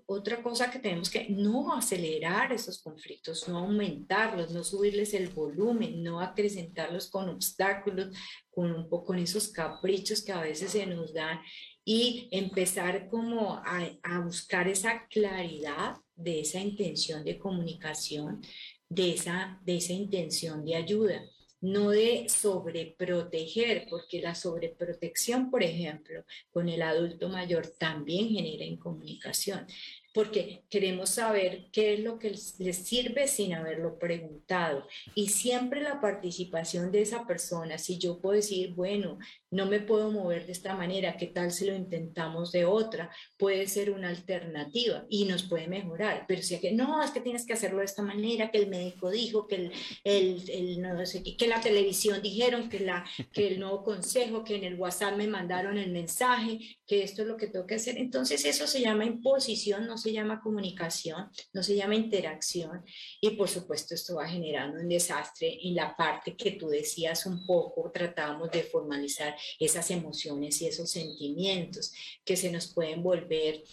[0.06, 6.04] otra cosa que tenemos que no acelerar esos conflictos, no aumentarlos, no subirles el volumen,
[6.04, 8.16] no acrecentarlos con obstáculos,
[8.52, 11.40] con un poco con esos caprichos que a veces se nos dan
[11.84, 18.40] y empezar como a, a buscar esa claridad de esa intención de comunicación,
[18.88, 21.24] de esa, de esa intención de ayuda
[21.62, 29.68] no de sobreproteger, porque la sobreprotección, por ejemplo, con el adulto mayor también genera incomunicación
[30.14, 34.88] porque queremos saber qué es lo que les sirve sin haberlo preguntado.
[35.16, 39.20] Y siempre la participación de esa persona, si yo puedo decir, bueno,
[39.50, 43.10] no me puedo mover de esta manera, ¿qué tal si lo intentamos de otra?
[43.38, 47.22] Puede ser una alternativa y nos puede mejorar, pero si es que no, es que
[47.22, 49.72] tienes que hacerlo de esta manera, que el médico dijo, que, el,
[50.04, 54.56] el, el no sé, que la televisión dijeron, que, la, que el nuevo consejo, que
[54.56, 57.98] en el WhatsApp me mandaron el mensaje, que esto es lo que tengo que hacer.
[57.98, 62.84] Entonces eso se llama imposición, no se llama comunicación, no se llama interacción
[63.20, 67.46] y por supuesto esto va generando un desastre en la parte que tú decías un
[67.46, 71.94] poco, tratamos de formalizar esas emociones y esos sentimientos
[72.26, 73.64] que se nos pueden volver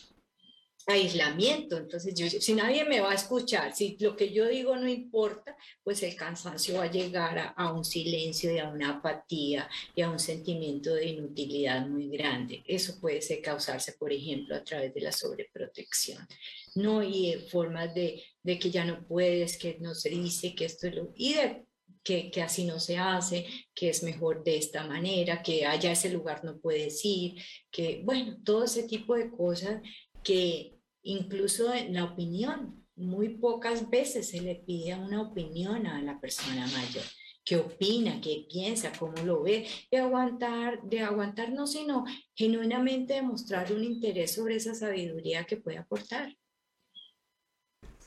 [0.88, 1.77] aislamiento.
[1.77, 5.57] Entonces, yo, si nadie me va a escuchar, si lo que yo digo no importa,
[5.85, 10.11] pues el cansancio va a llegar a, un silencio y a una apatía y a
[10.11, 12.62] un sentimiento de inutilidad muy grande.
[12.66, 16.27] Eso puede ser causarse, por ejemplo, a través de la sobreprotección.
[16.74, 20.87] No, y formas de, de que ya no puedes, que no se dice, que esto
[20.87, 21.12] es lo...
[21.14, 21.64] Y de
[22.03, 26.09] que, que, así no se hace, que es mejor de esta manera, que allá ese
[26.09, 27.35] lugar no puedes ir,
[27.70, 29.83] que bueno, todo ese tipo de cosas
[30.22, 30.78] que
[31.09, 36.66] Incluso en la opinión, muy pocas veces se le pide una opinión a la persona
[36.66, 37.03] mayor.
[37.42, 38.21] ¿Qué opina?
[38.21, 38.92] ¿Qué piensa?
[38.99, 39.66] ¿Cómo lo ve?
[39.90, 45.79] De aguantar, de aguantar no, sino genuinamente demostrar un interés sobre esa sabiduría que puede
[45.79, 46.37] aportar.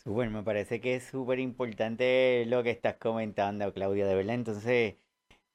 [0.05, 4.35] Bueno, me parece que es súper importante lo que estás comentando, Claudia, de verdad.
[4.35, 4.97] Entonces,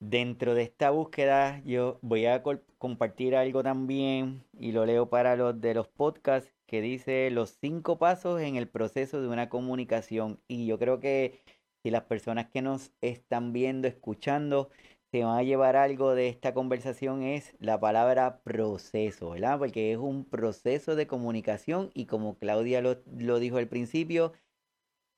[0.00, 2.42] dentro de esta búsqueda, yo voy a
[2.78, 7.98] compartir algo también y lo leo para los de los podcasts que dice los cinco
[7.98, 10.40] pasos en el proceso de una comunicación.
[10.48, 11.40] Y yo creo que
[11.82, 14.70] si las personas que nos están viendo, escuchando,
[15.12, 19.58] se van a llevar algo de esta conversación es la palabra proceso, ¿verdad?
[19.58, 24.32] Porque es un proceso de comunicación y como Claudia lo, lo dijo al principio,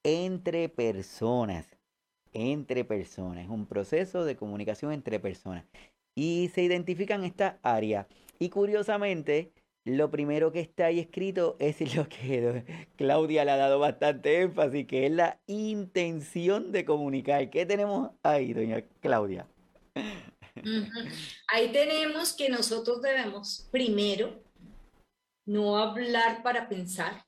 [0.04, 1.66] entre personas,
[2.32, 5.64] entre personas, es un proceso de comunicación entre personas.
[6.14, 8.06] Y se identifican estas áreas.
[8.38, 9.52] Y curiosamente,
[9.88, 12.64] lo primero que está ahí escrito es lo que
[12.96, 17.48] Claudia le ha dado bastante énfasis, que es la intención de comunicar.
[17.50, 19.46] ¿Qué tenemos ahí, doña Claudia?
[21.48, 24.42] Ahí tenemos que nosotros debemos primero
[25.46, 27.24] no hablar para pensar,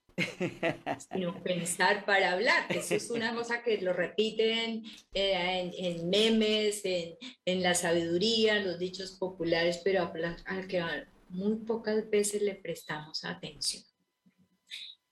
[1.10, 2.66] sino pensar para hablar.
[2.68, 8.78] Eso es una cosa que lo repiten eh, en, memes, en, en, la sabiduría, los
[8.78, 10.12] dichos populares, pero
[10.44, 10.82] al que
[11.30, 13.82] muy pocas veces le prestamos atención.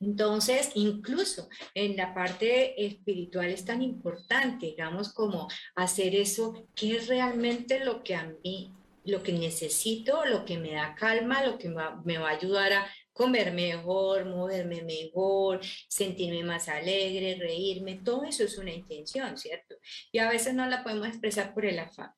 [0.01, 7.09] Entonces, incluso en la parte espiritual es tan importante, digamos, como hacer eso, que es
[7.09, 8.73] realmente lo que a mí,
[9.05, 12.89] lo que necesito, lo que me da calma, lo que me va a ayudar a
[13.13, 19.75] comer mejor, moverme mejor, sentirme más alegre, reírme, todo eso es una intención, ¿cierto?
[20.13, 22.13] Y a veces no la podemos expresar por el afán.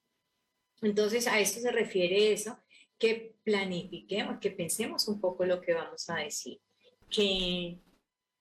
[0.82, 2.58] Entonces, a esto se refiere eso,
[3.00, 6.60] que planifiquemos, que pensemos un poco lo que vamos a decir,
[7.08, 7.78] que,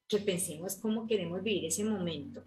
[0.07, 2.43] que pensemos cómo queremos vivir ese momento.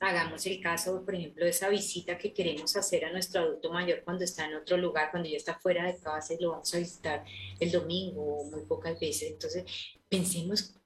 [0.00, 4.02] Hagamos el caso, por ejemplo, de esa visita que queremos hacer a nuestro adulto mayor
[4.02, 6.78] cuando está en otro lugar, cuando ya está fuera de casa y lo vamos a
[6.78, 7.24] visitar
[7.60, 9.30] el domingo o muy pocas veces.
[9.30, 9.64] Entonces,
[10.08, 10.79] pensemos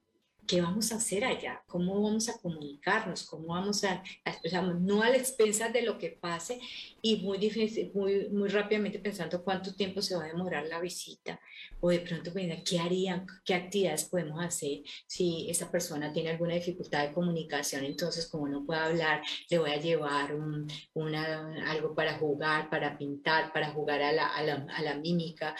[0.47, 1.63] ¿qué vamos a hacer allá?
[1.67, 3.23] ¿Cómo vamos a comunicarnos?
[3.23, 6.59] ¿Cómo vamos a, a no a la expensas de lo que pase
[7.01, 11.39] y muy difícil, muy, muy rápidamente pensando cuánto tiempo se va a demorar la visita
[11.79, 17.07] o de pronto qué harían, qué actividades podemos hacer si esa persona tiene alguna dificultad
[17.07, 22.17] de comunicación, entonces como no puede hablar, le voy a llevar un, una, algo para
[22.17, 25.55] jugar, para pintar, para jugar a la, a la, a la mímica,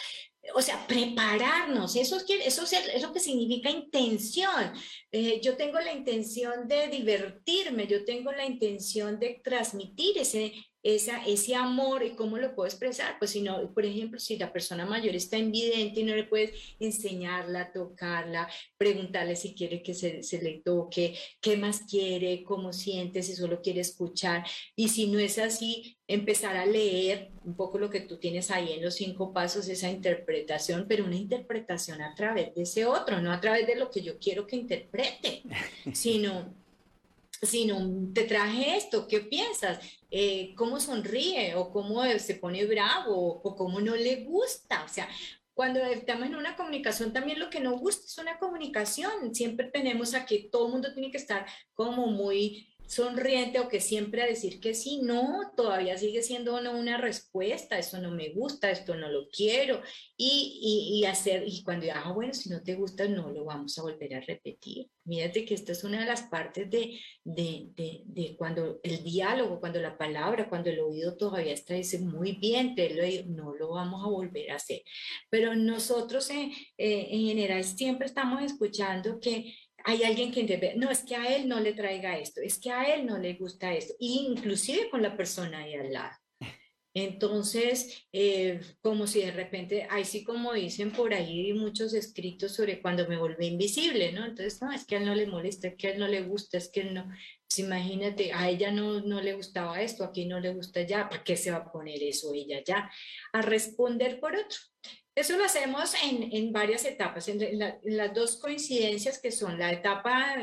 [0.54, 4.74] o sea, prepararnos, eso, eso es lo que significa intención.
[5.12, 10.54] Eh, yo tengo la intención de divertirme, yo tengo la intención de transmitir ese,
[10.86, 13.18] esa, ese amor y cómo lo puedo expresar.
[13.18, 16.52] Pues si no, por ejemplo, si la persona mayor está invidente y no le puedes
[16.80, 23.24] enseñarla, tocarla, preguntarle si quiere que se, se le toque, qué más quiere, cómo siente,
[23.24, 24.46] si solo quiere escuchar.
[24.76, 28.74] Y si no es así, empezar a leer un poco lo que tú tienes ahí
[28.74, 33.32] en los cinco pasos, esa interpretación, pero una interpretación a través de ese otro, no
[33.32, 35.42] a través de lo que yo quiero que interprete,
[35.94, 36.65] sino
[37.46, 39.80] sino te traje esto, ¿qué piensas?
[40.12, 41.56] Eh, ¿Cómo sonríe?
[41.56, 43.42] ¿O cómo se pone bravo?
[43.44, 44.84] ¿O cómo no le gusta?
[44.84, 45.08] O sea,
[45.54, 49.34] cuando estamos en una comunicación, también lo que nos gusta es una comunicación.
[49.34, 53.80] Siempre tenemos a que todo el mundo tiene que estar como muy sonriente o que
[53.82, 58.30] siempre a decir que sí, no, todavía sigue siendo no una respuesta, eso no me
[58.30, 59.82] gusta, esto no lo quiero,
[60.18, 63.84] y, y, hacer, y cuando ah, bueno, si no te gusta, no lo vamos a
[63.84, 64.90] volver a repetir.
[65.04, 69.60] Mírate que esta es una de las partes de, de, de, de cuando el diálogo,
[69.60, 73.70] cuando la palabra, cuando el oído todavía está, dice muy bien, te lo no lo
[73.70, 74.82] vamos a volver a hacer.
[75.30, 79.54] Pero nosotros eh, eh, en general siempre estamos escuchando que
[79.86, 82.72] hay alguien que entiende, no, es que a él no le traiga esto, es que
[82.72, 86.16] a él no le gusta esto, inclusive con la persona ahí al lado.
[86.98, 92.82] Entonces, eh, como si de repente, ahí sí como dicen por ahí muchos escritos sobre
[92.82, 94.26] cuando me volví invisible, ¿no?
[94.26, 96.22] Entonces, no, es que a él no le molesta, es que a él no le
[96.22, 100.26] gusta, es que él no, pues imagínate, a ella no, no le gustaba esto, aquí
[100.26, 102.90] no le gusta ya, ¿para qué se va a poner eso ella ya?
[103.34, 104.58] A responder por otro.
[105.16, 107.40] Eso lo hacemos en, en varias etapas, en,
[107.84, 110.36] las dos coincidencias que son la etapa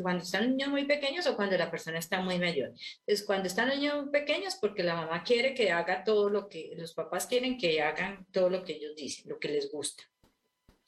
[0.00, 2.68] cuando están niños muy pequeños o cuando la persona está muy mayor.
[3.00, 6.94] Entonces, cuando están niños pequeños, porque la mamá quiere que haga todo lo que los
[6.94, 10.04] papás quieren que hagan todo lo que ellos dicen, lo que les gusta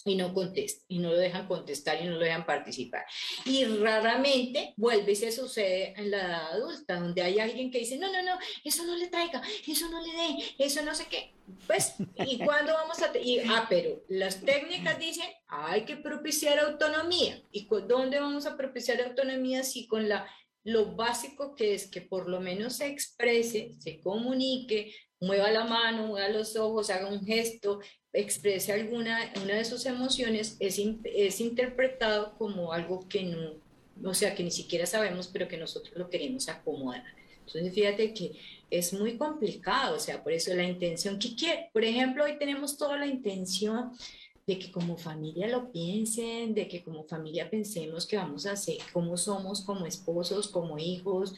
[0.05, 3.05] y no contesta, y no lo dejan contestar y no lo dejan participar.
[3.47, 7.97] Y raramente vuelve y se sucede en la edad adulta, donde hay alguien que dice,
[7.97, 11.33] no, no, no, eso no le traiga, eso no le dé, eso no sé qué.
[11.67, 11.95] Pues,
[12.27, 13.17] ¿y cuándo vamos a...?
[13.19, 17.43] Y, ah, pero las técnicas dicen, hay que propiciar autonomía.
[17.51, 20.27] ¿Y dónde vamos a propiciar autonomía si con la
[20.65, 26.07] lo básico que es que por lo menos se exprese, se comunique, mueva la mano,
[26.07, 27.81] mueva los ojos, haga un gesto,
[28.13, 34.35] exprese alguna una de sus emociones, es, es interpretado como algo que no, o sea,
[34.35, 37.05] que ni siquiera sabemos, pero que nosotros lo queremos acomodar.
[37.47, 38.33] Entonces, fíjate que
[38.71, 42.77] es muy complicado, o sea, por eso la intención que quiere, por ejemplo, hoy tenemos
[42.77, 43.93] toda la intención
[44.47, 48.77] de que como familia lo piensen, de que como familia pensemos que vamos a hacer,
[48.93, 51.35] cómo somos como esposos, como hijos,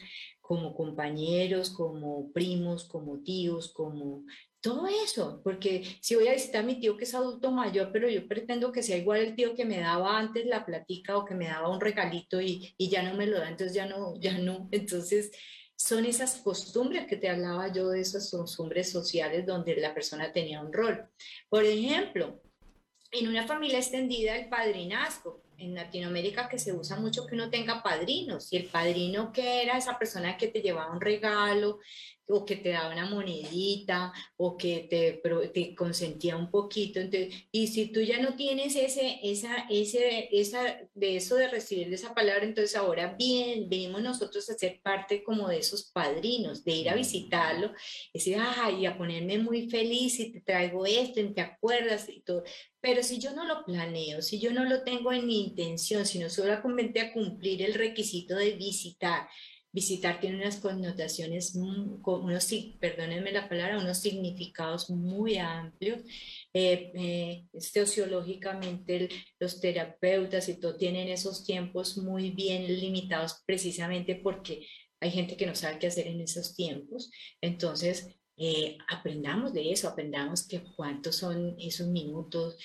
[0.47, 4.23] como compañeros, como primos, como tíos, como
[4.61, 8.09] todo eso, porque si voy a visitar a mi tío que es adulto mayor, pero
[8.09, 11.35] yo pretendo que sea igual el tío que me daba antes la platica o que
[11.35, 14.37] me daba un regalito y, y ya no me lo da, entonces ya no, ya
[14.37, 15.31] no, entonces
[15.75, 20.61] son esas costumbres que te hablaba yo de esas costumbres sociales donde la persona tenía
[20.61, 21.09] un rol.
[21.49, 22.41] Por ejemplo,
[23.11, 25.43] en una familia extendida el padrinazgo.
[25.57, 29.77] En Latinoamérica que se usa mucho que uno tenga padrinos y el padrino que era
[29.77, 31.79] esa persona que te llevaba un regalo,
[32.27, 35.21] o que te daba una monedita o que te,
[35.53, 36.99] te consentía un poquito.
[36.99, 41.93] Entonces, y si tú ya no tienes ese, esa, ese, esa, de eso de recibir
[41.93, 46.73] esa palabra, entonces ahora bien, venimos nosotros a ser parte como de esos padrinos, de
[46.73, 47.71] ir a visitarlo,
[48.13, 52.43] decir, ay, a ponerme muy feliz y te traigo esto, y te acuerdas y todo.
[52.81, 56.29] Pero si yo no lo planeo, si yo no lo tengo en mi intención, sino
[56.29, 59.27] solamente a cumplir el requisito de visitar,
[59.71, 62.47] Visitar tiene unas connotaciones, unos,
[62.79, 66.01] perdónenme la palabra, unos significados muy amplios.
[66.53, 69.09] Eh, eh, sociológicamente
[69.39, 74.65] los terapeutas y todo tienen esos tiempos muy bien limitados precisamente porque
[74.99, 77.11] hay gente que no sabe qué hacer en esos tiempos.
[77.41, 82.57] Entonces, eh, aprendamos de eso, aprendamos que cuántos son esos minutos,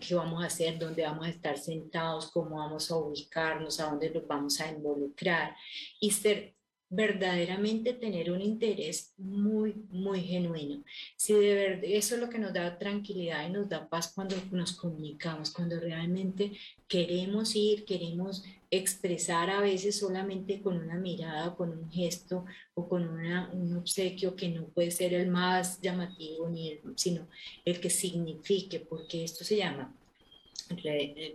[0.00, 4.10] qué vamos a hacer, dónde vamos a estar sentados, cómo vamos a ubicarnos, a dónde
[4.10, 5.56] nos vamos a involucrar.
[6.00, 6.54] Y ser
[6.90, 10.84] verdaderamente tener un interés muy, muy genuino.
[11.16, 14.36] Si de verdad eso es lo que nos da tranquilidad y nos da paz cuando
[14.52, 16.52] nos comunicamos, cuando realmente
[16.86, 23.08] queremos ir, queremos expresar a veces solamente con una mirada, con un gesto o con
[23.08, 27.28] una, un obsequio que no puede ser el más llamativo, ni sino
[27.64, 29.94] el que signifique, porque esto se llama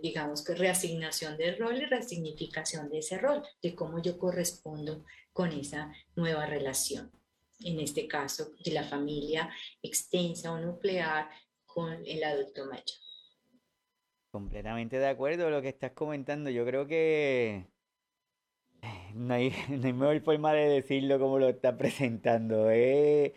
[0.02, 5.52] digamos que reasignación del rol y resignificación de ese rol, de cómo yo correspondo con
[5.52, 7.10] esa nueva relación.
[7.62, 9.50] En este caso, de la familia
[9.82, 11.28] extensa o nuclear
[11.66, 12.84] con el adulto mayor.
[14.30, 16.50] Completamente de acuerdo con lo que estás comentando.
[16.50, 17.66] Yo creo que
[19.14, 22.70] no hay, mejor forma de decirlo como lo está presentando.
[22.70, 23.34] Eh.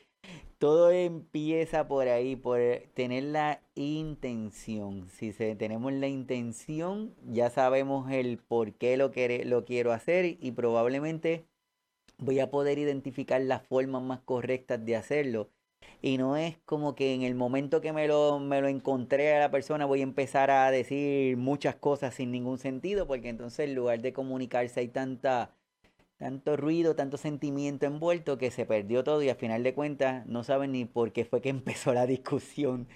[0.63, 2.57] Todo empieza por ahí, por
[2.93, 5.09] tener la intención.
[5.09, 9.11] Si tenemos la intención, ya sabemos el por qué lo,
[9.43, 11.45] lo quiero hacer y probablemente
[12.17, 15.49] voy a poder identificar las formas más correctas de hacerlo.
[16.01, 19.41] Y no es como que en el momento que me lo, me lo encontré a
[19.41, 23.75] la persona voy a empezar a decir muchas cosas sin ningún sentido, porque entonces en
[23.75, 25.57] lugar de comunicarse hay tanta,
[26.23, 30.45] tanto ruido, tanto sentimiento envuelto que se perdió todo y al final de cuentas no
[30.45, 31.49] saben ni por qué fue que
[31.83, 32.87] empezó la discusión.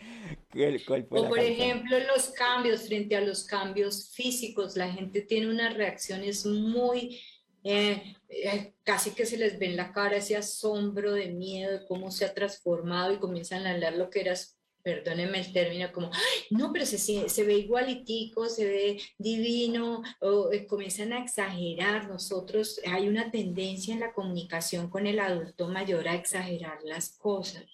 [1.09, 6.45] o por ejemplo los cambios frente a los cambios físicos, la gente tiene unas reacciones
[6.45, 7.19] muy
[7.65, 11.86] eh, eh, casi que se les ve en la cara ese asombro de miedo de
[11.86, 14.57] cómo se ha transformado y comienzan a hablar lo que eras,
[14.88, 16.09] perdónenme el término, como,
[16.49, 22.07] no, pero se, se ve igualitico, se ve divino, o eh, comienzan a exagerar.
[22.07, 27.65] Nosotros, hay una tendencia en la comunicación con el adulto mayor a exagerar las cosas,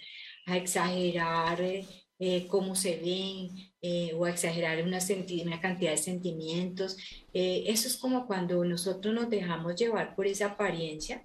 [0.47, 1.61] a exagerar
[2.25, 3.49] eh, cómo se ven
[3.81, 4.99] eh, o exagerar una,
[5.45, 6.97] una, cantidad de sentimientos.
[7.33, 11.23] Eh, eso es como cuando nosotros nos dejamos llevar por esa apariencia,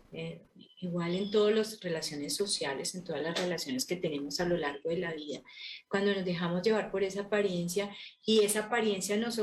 [0.81, 4.91] igual en todas las relaciones sociales, en todas las relaciones que tenemos a lo largo
[4.91, 5.43] de la vida,
[5.89, 7.91] cuando nos dejamos llevar por esa apariencia
[8.24, 9.39] y esa apariencia nos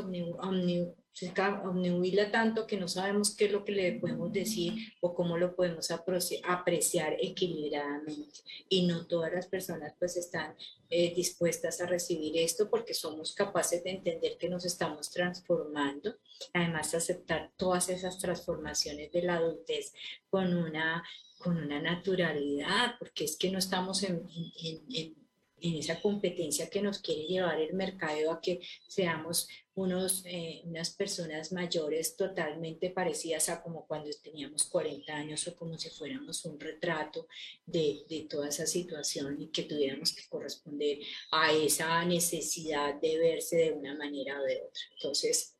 [1.16, 1.32] se
[1.64, 5.56] obnubila tanto que no sabemos qué es lo que le podemos decir o cómo lo
[5.56, 8.42] podemos apreciar equilibradamente.
[8.68, 10.58] Y no todas las personas pues están
[10.90, 16.18] eh, dispuestas a recibir esto porque somos capaces de entender que nos estamos transformando,
[16.52, 19.94] además aceptar todas esas transformaciones de la adultez
[20.30, 21.02] con una,
[21.38, 24.28] con una naturalidad, porque es que no estamos en,
[24.62, 25.25] en, en
[25.70, 30.92] en esa competencia que nos quiere llevar el mercado a que seamos unos, eh, unas
[30.92, 36.60] personas mayores totalmente parecidas a como cuando teníamos 40 años o como si fuéramos un
[36.60, 37.28] retrato
[37.66, 41.00] de, de toda esa situación y que tuviéramos que corresponder
[41.32, 44.82] a esa necesidad de verse de una manera o de otra.
[44.94, 45.55] Entonces,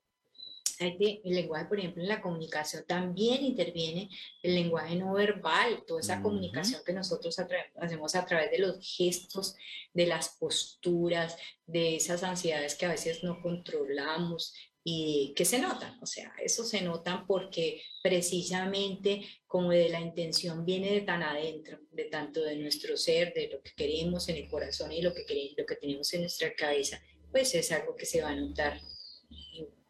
[0.80, 4.10] el lenguaje, por ejemplo, en la comunicación también interviene
[4.44, 7.36] el lenguaje no verbal, toda esa comunicación que nosotros
[7.76, 9.56] hacemos a través de los gestos,
[9.94, 14.54] de las posturas, de esas ansiedades que a veces no controlamos
[14.84, 20.64] y que se notan, o sea, eso se notan porque precisamente como de la intención
[20.64, 24.48] viene de tan adentro, de tanto de nuestro ser, de lo que queremos en el
[24.48, 27.02] corazón y lo que queremos, lo que tenemos en nuestra cabeza,
[27.32, 28.80] pues es algo que se va a notar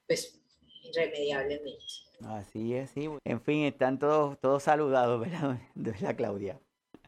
[0.07, 0.39] pues
[0.89, 1.83] irremediablemente.
[2.25, 3.09] Así es, sí.
[3.25, 5.59] En fin, están todos, todos saludados, ¿verdad?
[6.01, 6.59] la Claudia.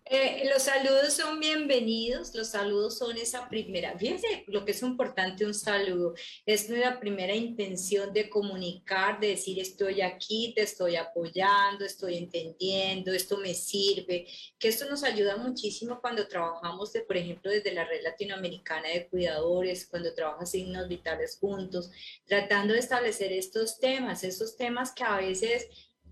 [0.09, 5.45] Eh, los saludos son bienvenidos, los saludos son esa primera, fíjense lo que es importante
[5.45, 6.13] un saludo,
[6.45, 13.11] es nuestra primera intención de comunicar, de decir estoy aquí, te estoy apoyando, estoy entendiendo,
[13.11, 14.27] esto me sirve,
[14.57, 19.09] que esto nos ayuda muchísimo cuando trabajamos, de, por ejemplo, desde la red latinoamericana de
[19.09, 21.91] cuidadores, cuando trabajas signos vitales juntos,
[22.25, 25.67] tratando de establecer estos temas, esos temas que a veces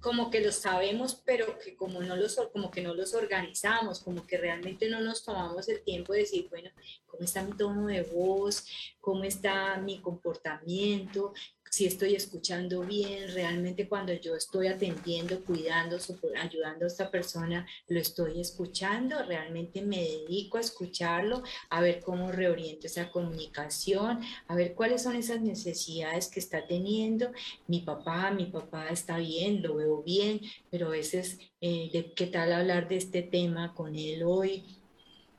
[0.05, 4.27] como que los sabemos, pero que como, no los, como que no los organizamos, como
[4.27, 6.69] que realmente no nos tomamos el tiempo de decir, bueno,
[7.07, 8.67] ¿cómo está mi tono de voz?
[9.01, 11.33] ¿Cómo está mi comportamiento?
[11.75, 15.97] Si estoy escuchando bien, realmente cuando yo estoy atendiendo, cuidando,
[16.41, 22.31] ayudando a esta persona, lo estoy escuchando, realmente me dedico a escucharlo, a ver cómo
[22.31, 27.33] reoriento esa comunicación, a ver cuáles son esas necesidades que está teniendo.
[27.67, 30.39] Mi papá, mi papá está bien, lo veo bien,
[30.71, 34.63] pero a veces, eh, qué tal hablar de este tema con él hoy,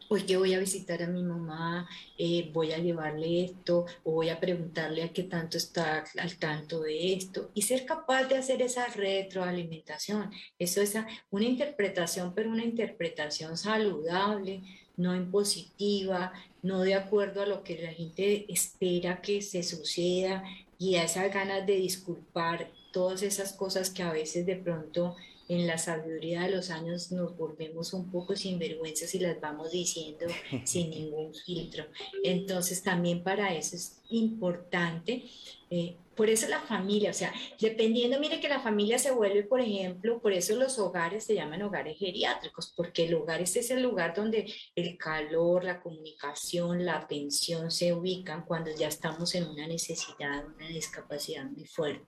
[0.08, 1.88] hoy que voy a visitar a mi mamá,
[2.18, 6.80] eh, voy a llevarle esto o voy a preguntarle a qué tanto está al tanto
[6.82, 10.30] de esto y ser capaz de hacer esa retroalimentación.
[10.58, 10.94] Eso es
[11.30, 14.62] una interpretación, pero una interpretación saludable
[14.96, 16.32] no en positiva,
[16.62, 20.42] no de acuerdo a lo que la gente espera que se suceda
[20.78, 25.16] y a esas ganas de disculpar todas esas cosas que a veces de pronto
[25.48, 30.26] en la sabiduría de los años nos volvemos un poco sinvergüenzas y las vamos diciendo
[30.64, 31.84] sin ningún filtro.
[32.22, 35.24] Entonces también para eso es importante
[35.68, 39.60] eh, por eso la familia, o sea, dependiendo, mire que la familia se vuelve, por
[39.60, 44.14] ejemplo, por eso los hogares se llaman hogares geriátricos, porque el hogar es el lugar
[44.14, 50.46] donde el calor, la comunicación, la atención se ubican cuando ya estamos en una necesidad,
[50.46, 52.06] una discapacidad muy fuerte.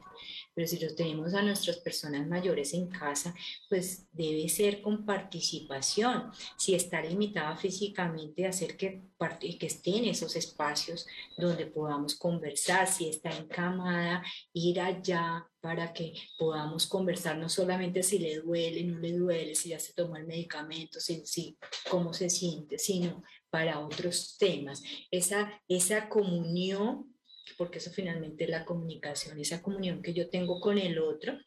[0.59, 3.33] Pero si los tenemos a nuestras personas mayores en casa,
[3.69, 6.33] pues debe ser con participación.
[6.57, 9.05] Si está limitada físicamente, hacer que,
[9.41, 11.07] que esté en esos espacios
[11.37, 14.21] donde podamos conversar, si está en cama,
[14.53, 19.69] ir allá para que podamos conversar no solamente si le duele, no le duele, si
[19.69, 21.57] ya se tomó el medicamento, si, si
[21.89, 24.83] cómo se siente, sino para otros temas.
[25.13, 27.15] Esa, esa comunión,
[27.57, 31.39] porque eso finalmente es la comunicación, esa comunión que yo tengo con el otro,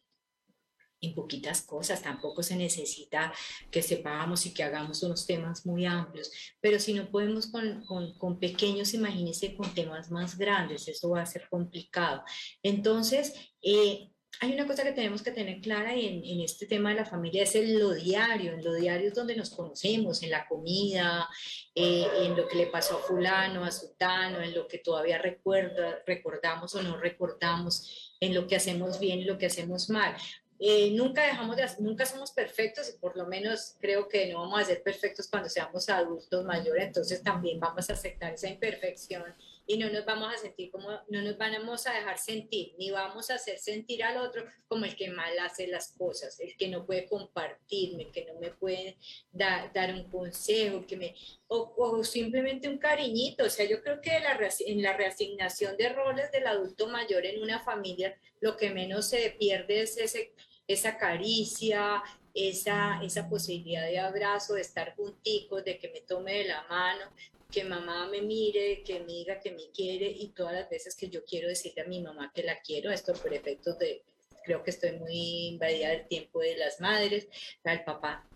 [1.01, 3.33] en poquitas cosas, tampoco se necesita
[3.71, 8.17] que sepamos y que hagamos unos temas muy amplios, pero si no podemos con, con,
[8.19, 12.23] con, pequeños, imagínense con temas más grandes, eso va a ser complicado.
[12.61, 13.33] Entonces,
[13.63, 17.05] eh, hay una cosa que tenemos que tener clara en, en, este tema de la
[17.05, 21.29] familia, es en lo diario, en lo diario es donde nos conocemos, en la comida,
[21.75, 25.99] eh, en lo que le pasó a fulano, a sutano, en lo que todavía recuerda,
[26.07, 30.15] recordamos o no recordamos, en lo que hacemos bien y lo que hacemos mal.
[30.63, 34.61] Eh, nunca dejamos de, nunca somos perfectos y por lo menos creo que no vamos
[34.61, 39.23] a ser perfectos cuando seamos adultos mayores, entonces también vamos a aceptar esa imperfección
[39.71, 43.29] y no nos vamos a sentir como, no nos vamos a dejar sentir, ni vamos
[43.29, 46.85] a hacer sentir al otro como el que mal hace las cosas, el que no
[46.85, 48.97] puede compartirme, el que no me puede
[49.31, 51.15] dar un consejo, que me,
[51.47, 53.45] o, simplemente un cariñito.
[53.45, 57.41] O sea, yo creo que la, en la reasignación de roles del adulto mayor en
[57.41, 60.33] una familia, lo que menos se pierde es ese
[60.67, 62.01] esa caricia,
[62.33, 67.11] esa, esa posibilidad de abrazo, de estar junticos, de que me tome de la mano,
[67.51, 71.09] que mamá me mire, que me diga que me quiere y todas las veces que
[71.09, 74.03] yo quiero decirle a mi mamá que la quiero, esto por efectos de,
[74.43, 77.27] creo que estoy muy invadida del tiempo de las madres,
[77.63, 78.27] al papá,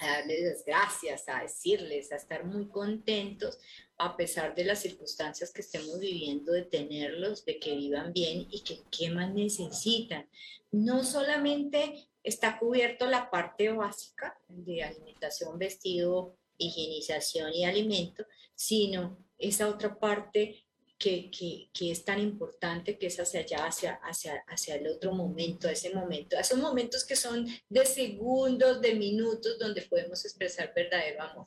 [0.00, 3.58] a darles las gracias, a decirles, a estar muy contentos,
[3.96, 8.60] a pesar de las circunstancias que estemos viviendo, de tenerlos, de que vivan bien y
[8.60, 10.26] que qué más necesitan
[10.74, 18.24] no solamente está cubierto la parte básica de alimentación, vestido, higienización y alimento,
[18.54, 20.64] sino esa otra parte
[20.98, 21.30] que,
[21.80, 26.36] es tan importante que es hacia allá, hacia, hacia, hacia el otro momento, ese momento,
[26.38, 31.46] esos momentos que son de segundos, de minutos, donde podemos expresar verdadero amor.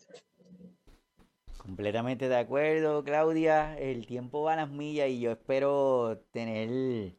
[1.58, 3.78] Completamente de acuerdo, Claudia.
[3.78, 7.16] El tiempo va a las millas y yo espero tener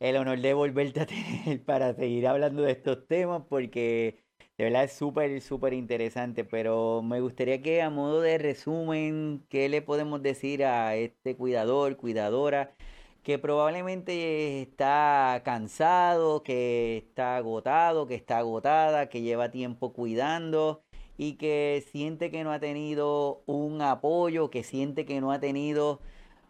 [0.00, 4.21] el honor de volverte a tener para seguir hablando de estos temas porque
[4.58, 9.68] de verdad es súper, súper interesante, pero me gustaría que a modo de resumen, ¿qué
[9.68, 12.74] le podemos decir a este cuidador, cuidadora?
[13.22, 20.82] que probablemente está cansado, que está agotado, que está agotada, que lleva tiempo cuidando
[21.16, 26.00] y que siente que no ha tenido un apoyo, que siente que no ha tenido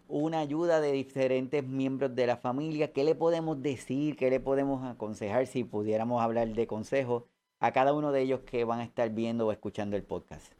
[0.09, 2.92] una ayuda de diferentes miembros de la familia.
[2.92, 4.16] ¿Qué le podemos decir?
[4.16, 7.24] ¿Qué le podemos aconsejar si pudiéramos hablar de consejos
[7.62, 10.52] a cada uno de ellos que van a estar viendo o escuchando el podcast?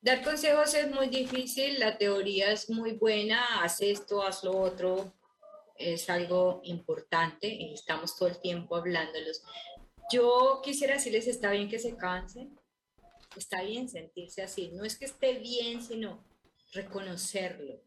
[0.00, 5.12] Dar consejos es muy difícil, la teoría es muy buena, haz esto, haz lo otro,
[5.76, 9.42] es algo importante y estamos todo el tiempo hablándolos.
[10.10, 12.58] Yo quisiera decirles, está bien que se cansen,
[13.36, 16.24] está bien sentirse así, no es que esté bien, sino
[16.72, 17.82] reconocerlo,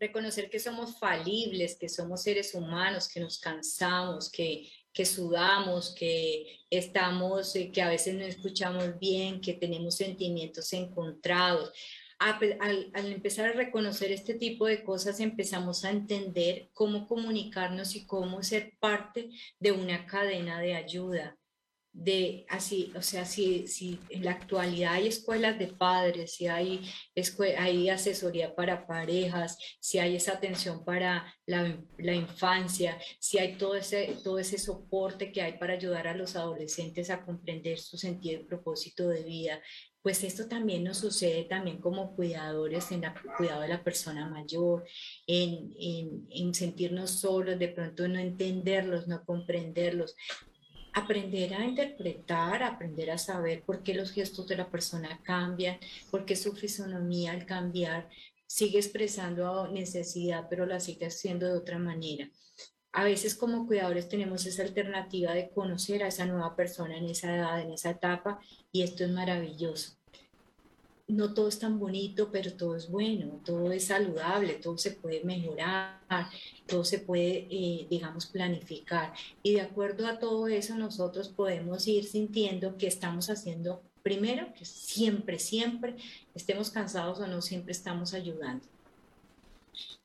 [0.00, 4.68] reconocer que somos falibles, que somos seres humanos, que nos cansamos, que,
[4.98, 11.70] que sudamos, que estamos, eh, que a veces no escuchamos bien, que tenemos sentimientos encontrados.
[12.18, 18.06] Al, al, empezar a reconocer este tipo de cosas, empezamos a entender cómo comunicarnos y
[18.06, 19.30] cómo ser parte
[19.60, 21.38] de una cadena de ayuda
[21.98, 26.88] de así, o sea, si, si en la actualidad hay escuelas de padres, si hay,
[27.58, 33.74] hay asesoría para parejas, si hay esa atención para la, la, infancia, si hay todo
[33.74, 38.42] ese, todo ese soporte que hay para ayudar a los adolescentes a comprender su sentido
[38.42, 39.60] y propósito de vida,
[40.00, 44.84] pues esto también nos sucede también como cuidadores en el cuidado de la persona mayor,
[45.26, 50.14] en, en, en sentirnos solos, de pronto no entenderlos, no comprenderlos
[50.92, 55.78] aprender a interpretar, aprender a saber por qué los gestos de la persona cambian,
[56.10, 58.08] por qué su fisonomía al cambiar
[58.46, 62.30] sigue expresando necesidad, pero la sigue haciendo de otra manera.
[62.92, 67.34] A veces como cuidadores tenemos esa alternativa de conocer a esa nueva persona en esa
[67.36, 68.40] edad, en esa etapa,
[68.72, 69.97] y esto es maravilloso
[71.08, 75.24] no todo es tan bonito, pero todo es bueno, todo es saludable, todo se puede
[75.24, 75.98] mejorar,
[76.66, 79.14] todo se puede, eh, digamos, planificar.
[79.42, 84.66] Y de acuerdo a todo eso, nosotros podemos ir sintiendo que estamos haciendo, primero, que
[84.66, 85.96] siempre, siempre,
[86.34, 88.66] estemos cansados o no, siempre estamos ayudando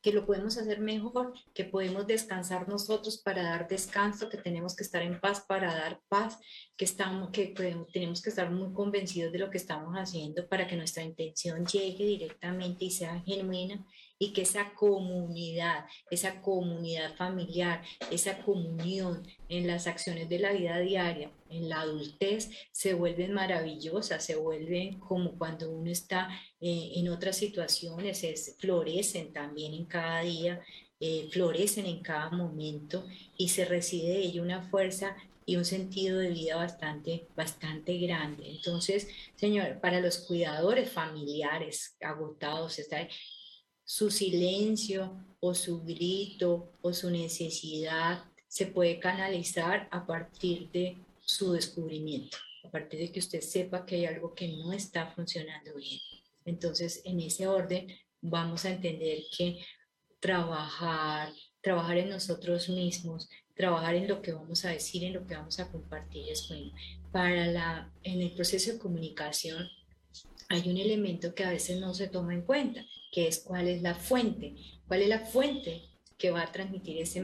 [0.02, 4.84] que lo podemos hacer mejor, que podemos descansar nosotros para dar descanso, que tenemos que
[4.84, 6.40] estar en paz para dar paz,
[6.76, 7.54] que, estamos, que
[7.92, 12.06] tenemos que estar muy convencidos de lo que estamos haciendo para que nuestra intención llegue
[12.06, 13.86] directamente y sea genuina
[14.24, 20.80] y que esa comunidad, esa comunidad familiar, esa comunión en las acciones de la vida
[20.80, 26.30] diaria, en la adultez, se vuelven maravillosas, se vuelven como cuando uno está
[26.62, 30.62] eh, en otras situaciones, es, florecen también en cada día,
[31.02, 33.06] eh, florecen en cada momento
[33.36, 38.50] y se recibe de ello una fuerza y un sentido de vida bastante, bastante grande.
[38.50, 43.06] Entonces, señor, para los cuidadores familiares agotados, está,
[43.94, 51.52] su silencio o su grito o su necesidad se puede canalizar a partir de su
[51.52, 56.00] descubrimiento, a partir de que usted sepa que hay algo que no está funcionando bien.
[56.44, 57.88] Entonces, en ese orden,
[58.20, 59.60] vamos a entender que
[60.20, 61.32] trabajar,
[61.62, 65.60] trabajar en nosotros mismos, trabajar en lo que vamos a decir, en lo que vamos
[65.60, 66.72] a compartir es bueno.
[67.12, 69.70] Para la, en el proceso de comunicación
[70.50, 72.84] hay un elemento que a veces no se toma en cuenta
[73.14, 74.56] que es cuál es la fuente,
[74.88, 75.84] cuál es la fuente
[76.18, 77.22] que va a transmitir ese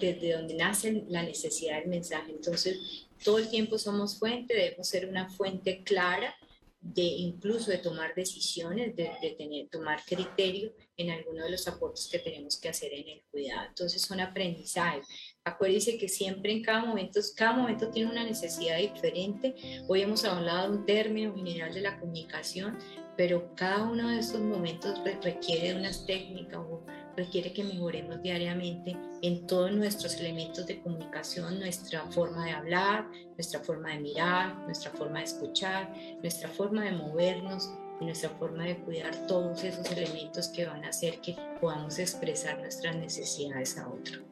[0.00, 2.32] desde donde nace la necesidad del mensaje.
[2.32, 6.34] Entonces, todo el tiempo somos fuente, debemos ser una fuente clara
[6.80, 12.08] de incluso de tomar decisiones, de, de tener, tomar criterio en alguno de los aportes
[12.10, 13.66] que tenemos que hacer en el cuidado.
[13.68, 15.06] Entonces son aprendizajes.
[15.44, 19.54] Acuérdense que siempre en cada momento, cada momento tiene una necesidad diferente.
[19.88, 22.78] Hoy hemos hablado de un término general de la comunicación,
[23.18, 26.84] pero cada uno de estos momentos requiere unas técnicas o
[27.16, 33.58] requiere que mejoremos diariamente en todos nuestros elementos de comunicación, nuestra forma de hablar, nuestra
[33.58, 35.92] forma de mirar, nuestra forma de escuchar,
[36.22, 37.68] nuestra forma de movernos
[38.00, 42.94] nuestra forma de cuidar todos esos elementos que van a hacer que podamos expresar nuestras
[42.94, 44.22] necesidades a otro.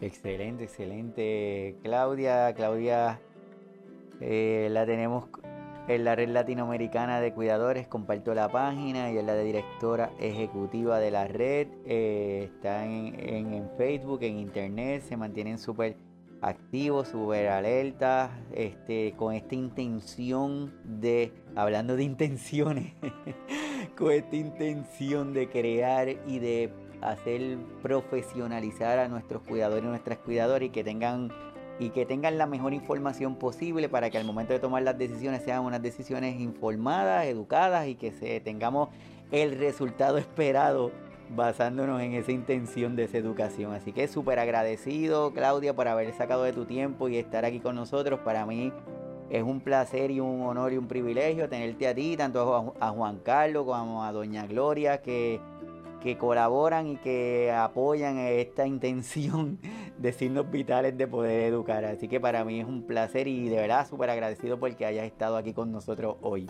[0.00, 1.76] Excelente, excelente.
[1.84, 3.20] Claudia, Claudia,
[4.20, 5.28] eh, la tenemos
[5.86, 10.98] en la red latinoamericana de cuidadores, comparto la página y es la de directora ejecutiva
[10.98, 11.68] de la red.
[11.84, 15.96] Eh, está en, Facebook, en internet, se mantienen súper
[16.40, 22.94] activos, súper alertas, este, con esta intención de, hablando de intenciones,
[23.96, 26.70] con esta intención de crear y de
[27.02, 31.30] hacer profesionalizar a nuestros cuidadores y nuestras cuidadoras y que tengan
[31.78, 35.42] y que tengan la mejor información posible para que al momento de tomar las decisiones
[35.42, 38.88] sean unas decisiones informadas, educadas y que se, tengamos
[39.32, 40.92] el resultado esperado
[41.30, 43.72] basándonos en esa intención de esa educación.
[43.72, 47.74] Así que súper agradecido Claudia por haber sacado de tu tiempo y estar aquí con
[47.74, 48.20] nosotros.
[48.20, 48.72] Para mí
[49.30, 53.18] es un placer y un honor y un privilegio tenerte a ti, tanto a Juan
[53.24, 55.40] Carlos como a Doña Gloria, que
[56.04, 59.58] que colaboran y que apoyan esta intención
[59.98, 61.84] de signos vitales de poder educar.
[61.84, 65.36] Así que para mí es un placer y de verdad súper agradecido porque hayas estado
[65.36, 66.46] aquí con nosotros hoy.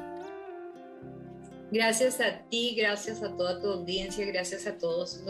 [1.70, 5.24] Gracias a ti, gracias a toda tu audiencia, gracias a todos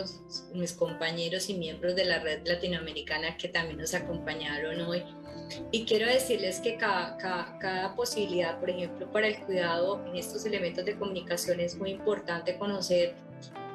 [0.53, 5.03] mis compañeros y miembros de la red latinoamericana que también nos acompañaron hoy.
[5.71, 10.85] Y quiero decirles que cada, cada, posibilidad, por ejemplo, para el cuidado en estos elementos
[10.85, 13.15] de comunicación es muy importante conocer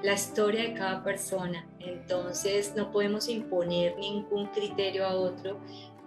[0.03, 1.67] la historia de cada persona.
[1.79, 5.59] Entonces no podemos imponer ningún criterio a otro.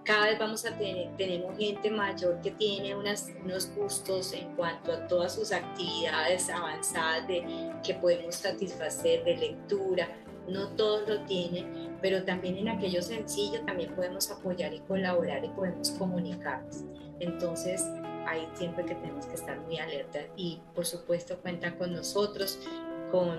[0.05, 4.93] Cada vez vamos a tener, tenemos gente mayor que tiene unas, unos gustos en cuanto
[4.93, 7.45] a todas sus actividades avanzadas de,
[7.85, 10.09] que podemos satisfacer de lectura.
[10.49, 15.49] No todos lo tienen, pero también en aquello sencillo también podemos apoyar y colaborar y
[15.51, 16.83] podemos comunicarnos.
[17.21, 17.87] Entonces,
[18.27, 22.59] ahí siempre que tenemos que estar muy alerta y por supuesto cuentan con nosotros,
[23.13, 23.39] con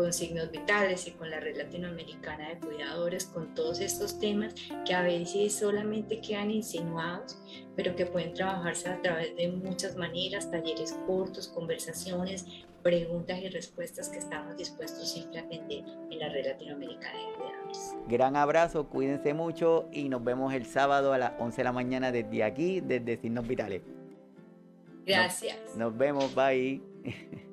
[0.00, 4.54] con signos vitales y con la red latinoamericana de cuidadores, con todos estos temas
[4.86, 7.38] que a veces solamente quedan insinuados,
[7.76, 12.46] pero que pueden trabajarse a través de muchas maneras, talleres cortos, conversaciones,
[12.82, 17.94] preguntas y respuestas que estamos dispuestos siempre a atender en la red latinoamericana de cuidadores.
[18.08, 22.10] Gran abrazo, cuídense mucho y nos vemos el sábado a las 11 de la mañana
[22.10, 23.82] desde aquí, desde Signos Vitales.
[25.04, 25.58] Gracias.
[25.76, 26.80] nos vemos, bye.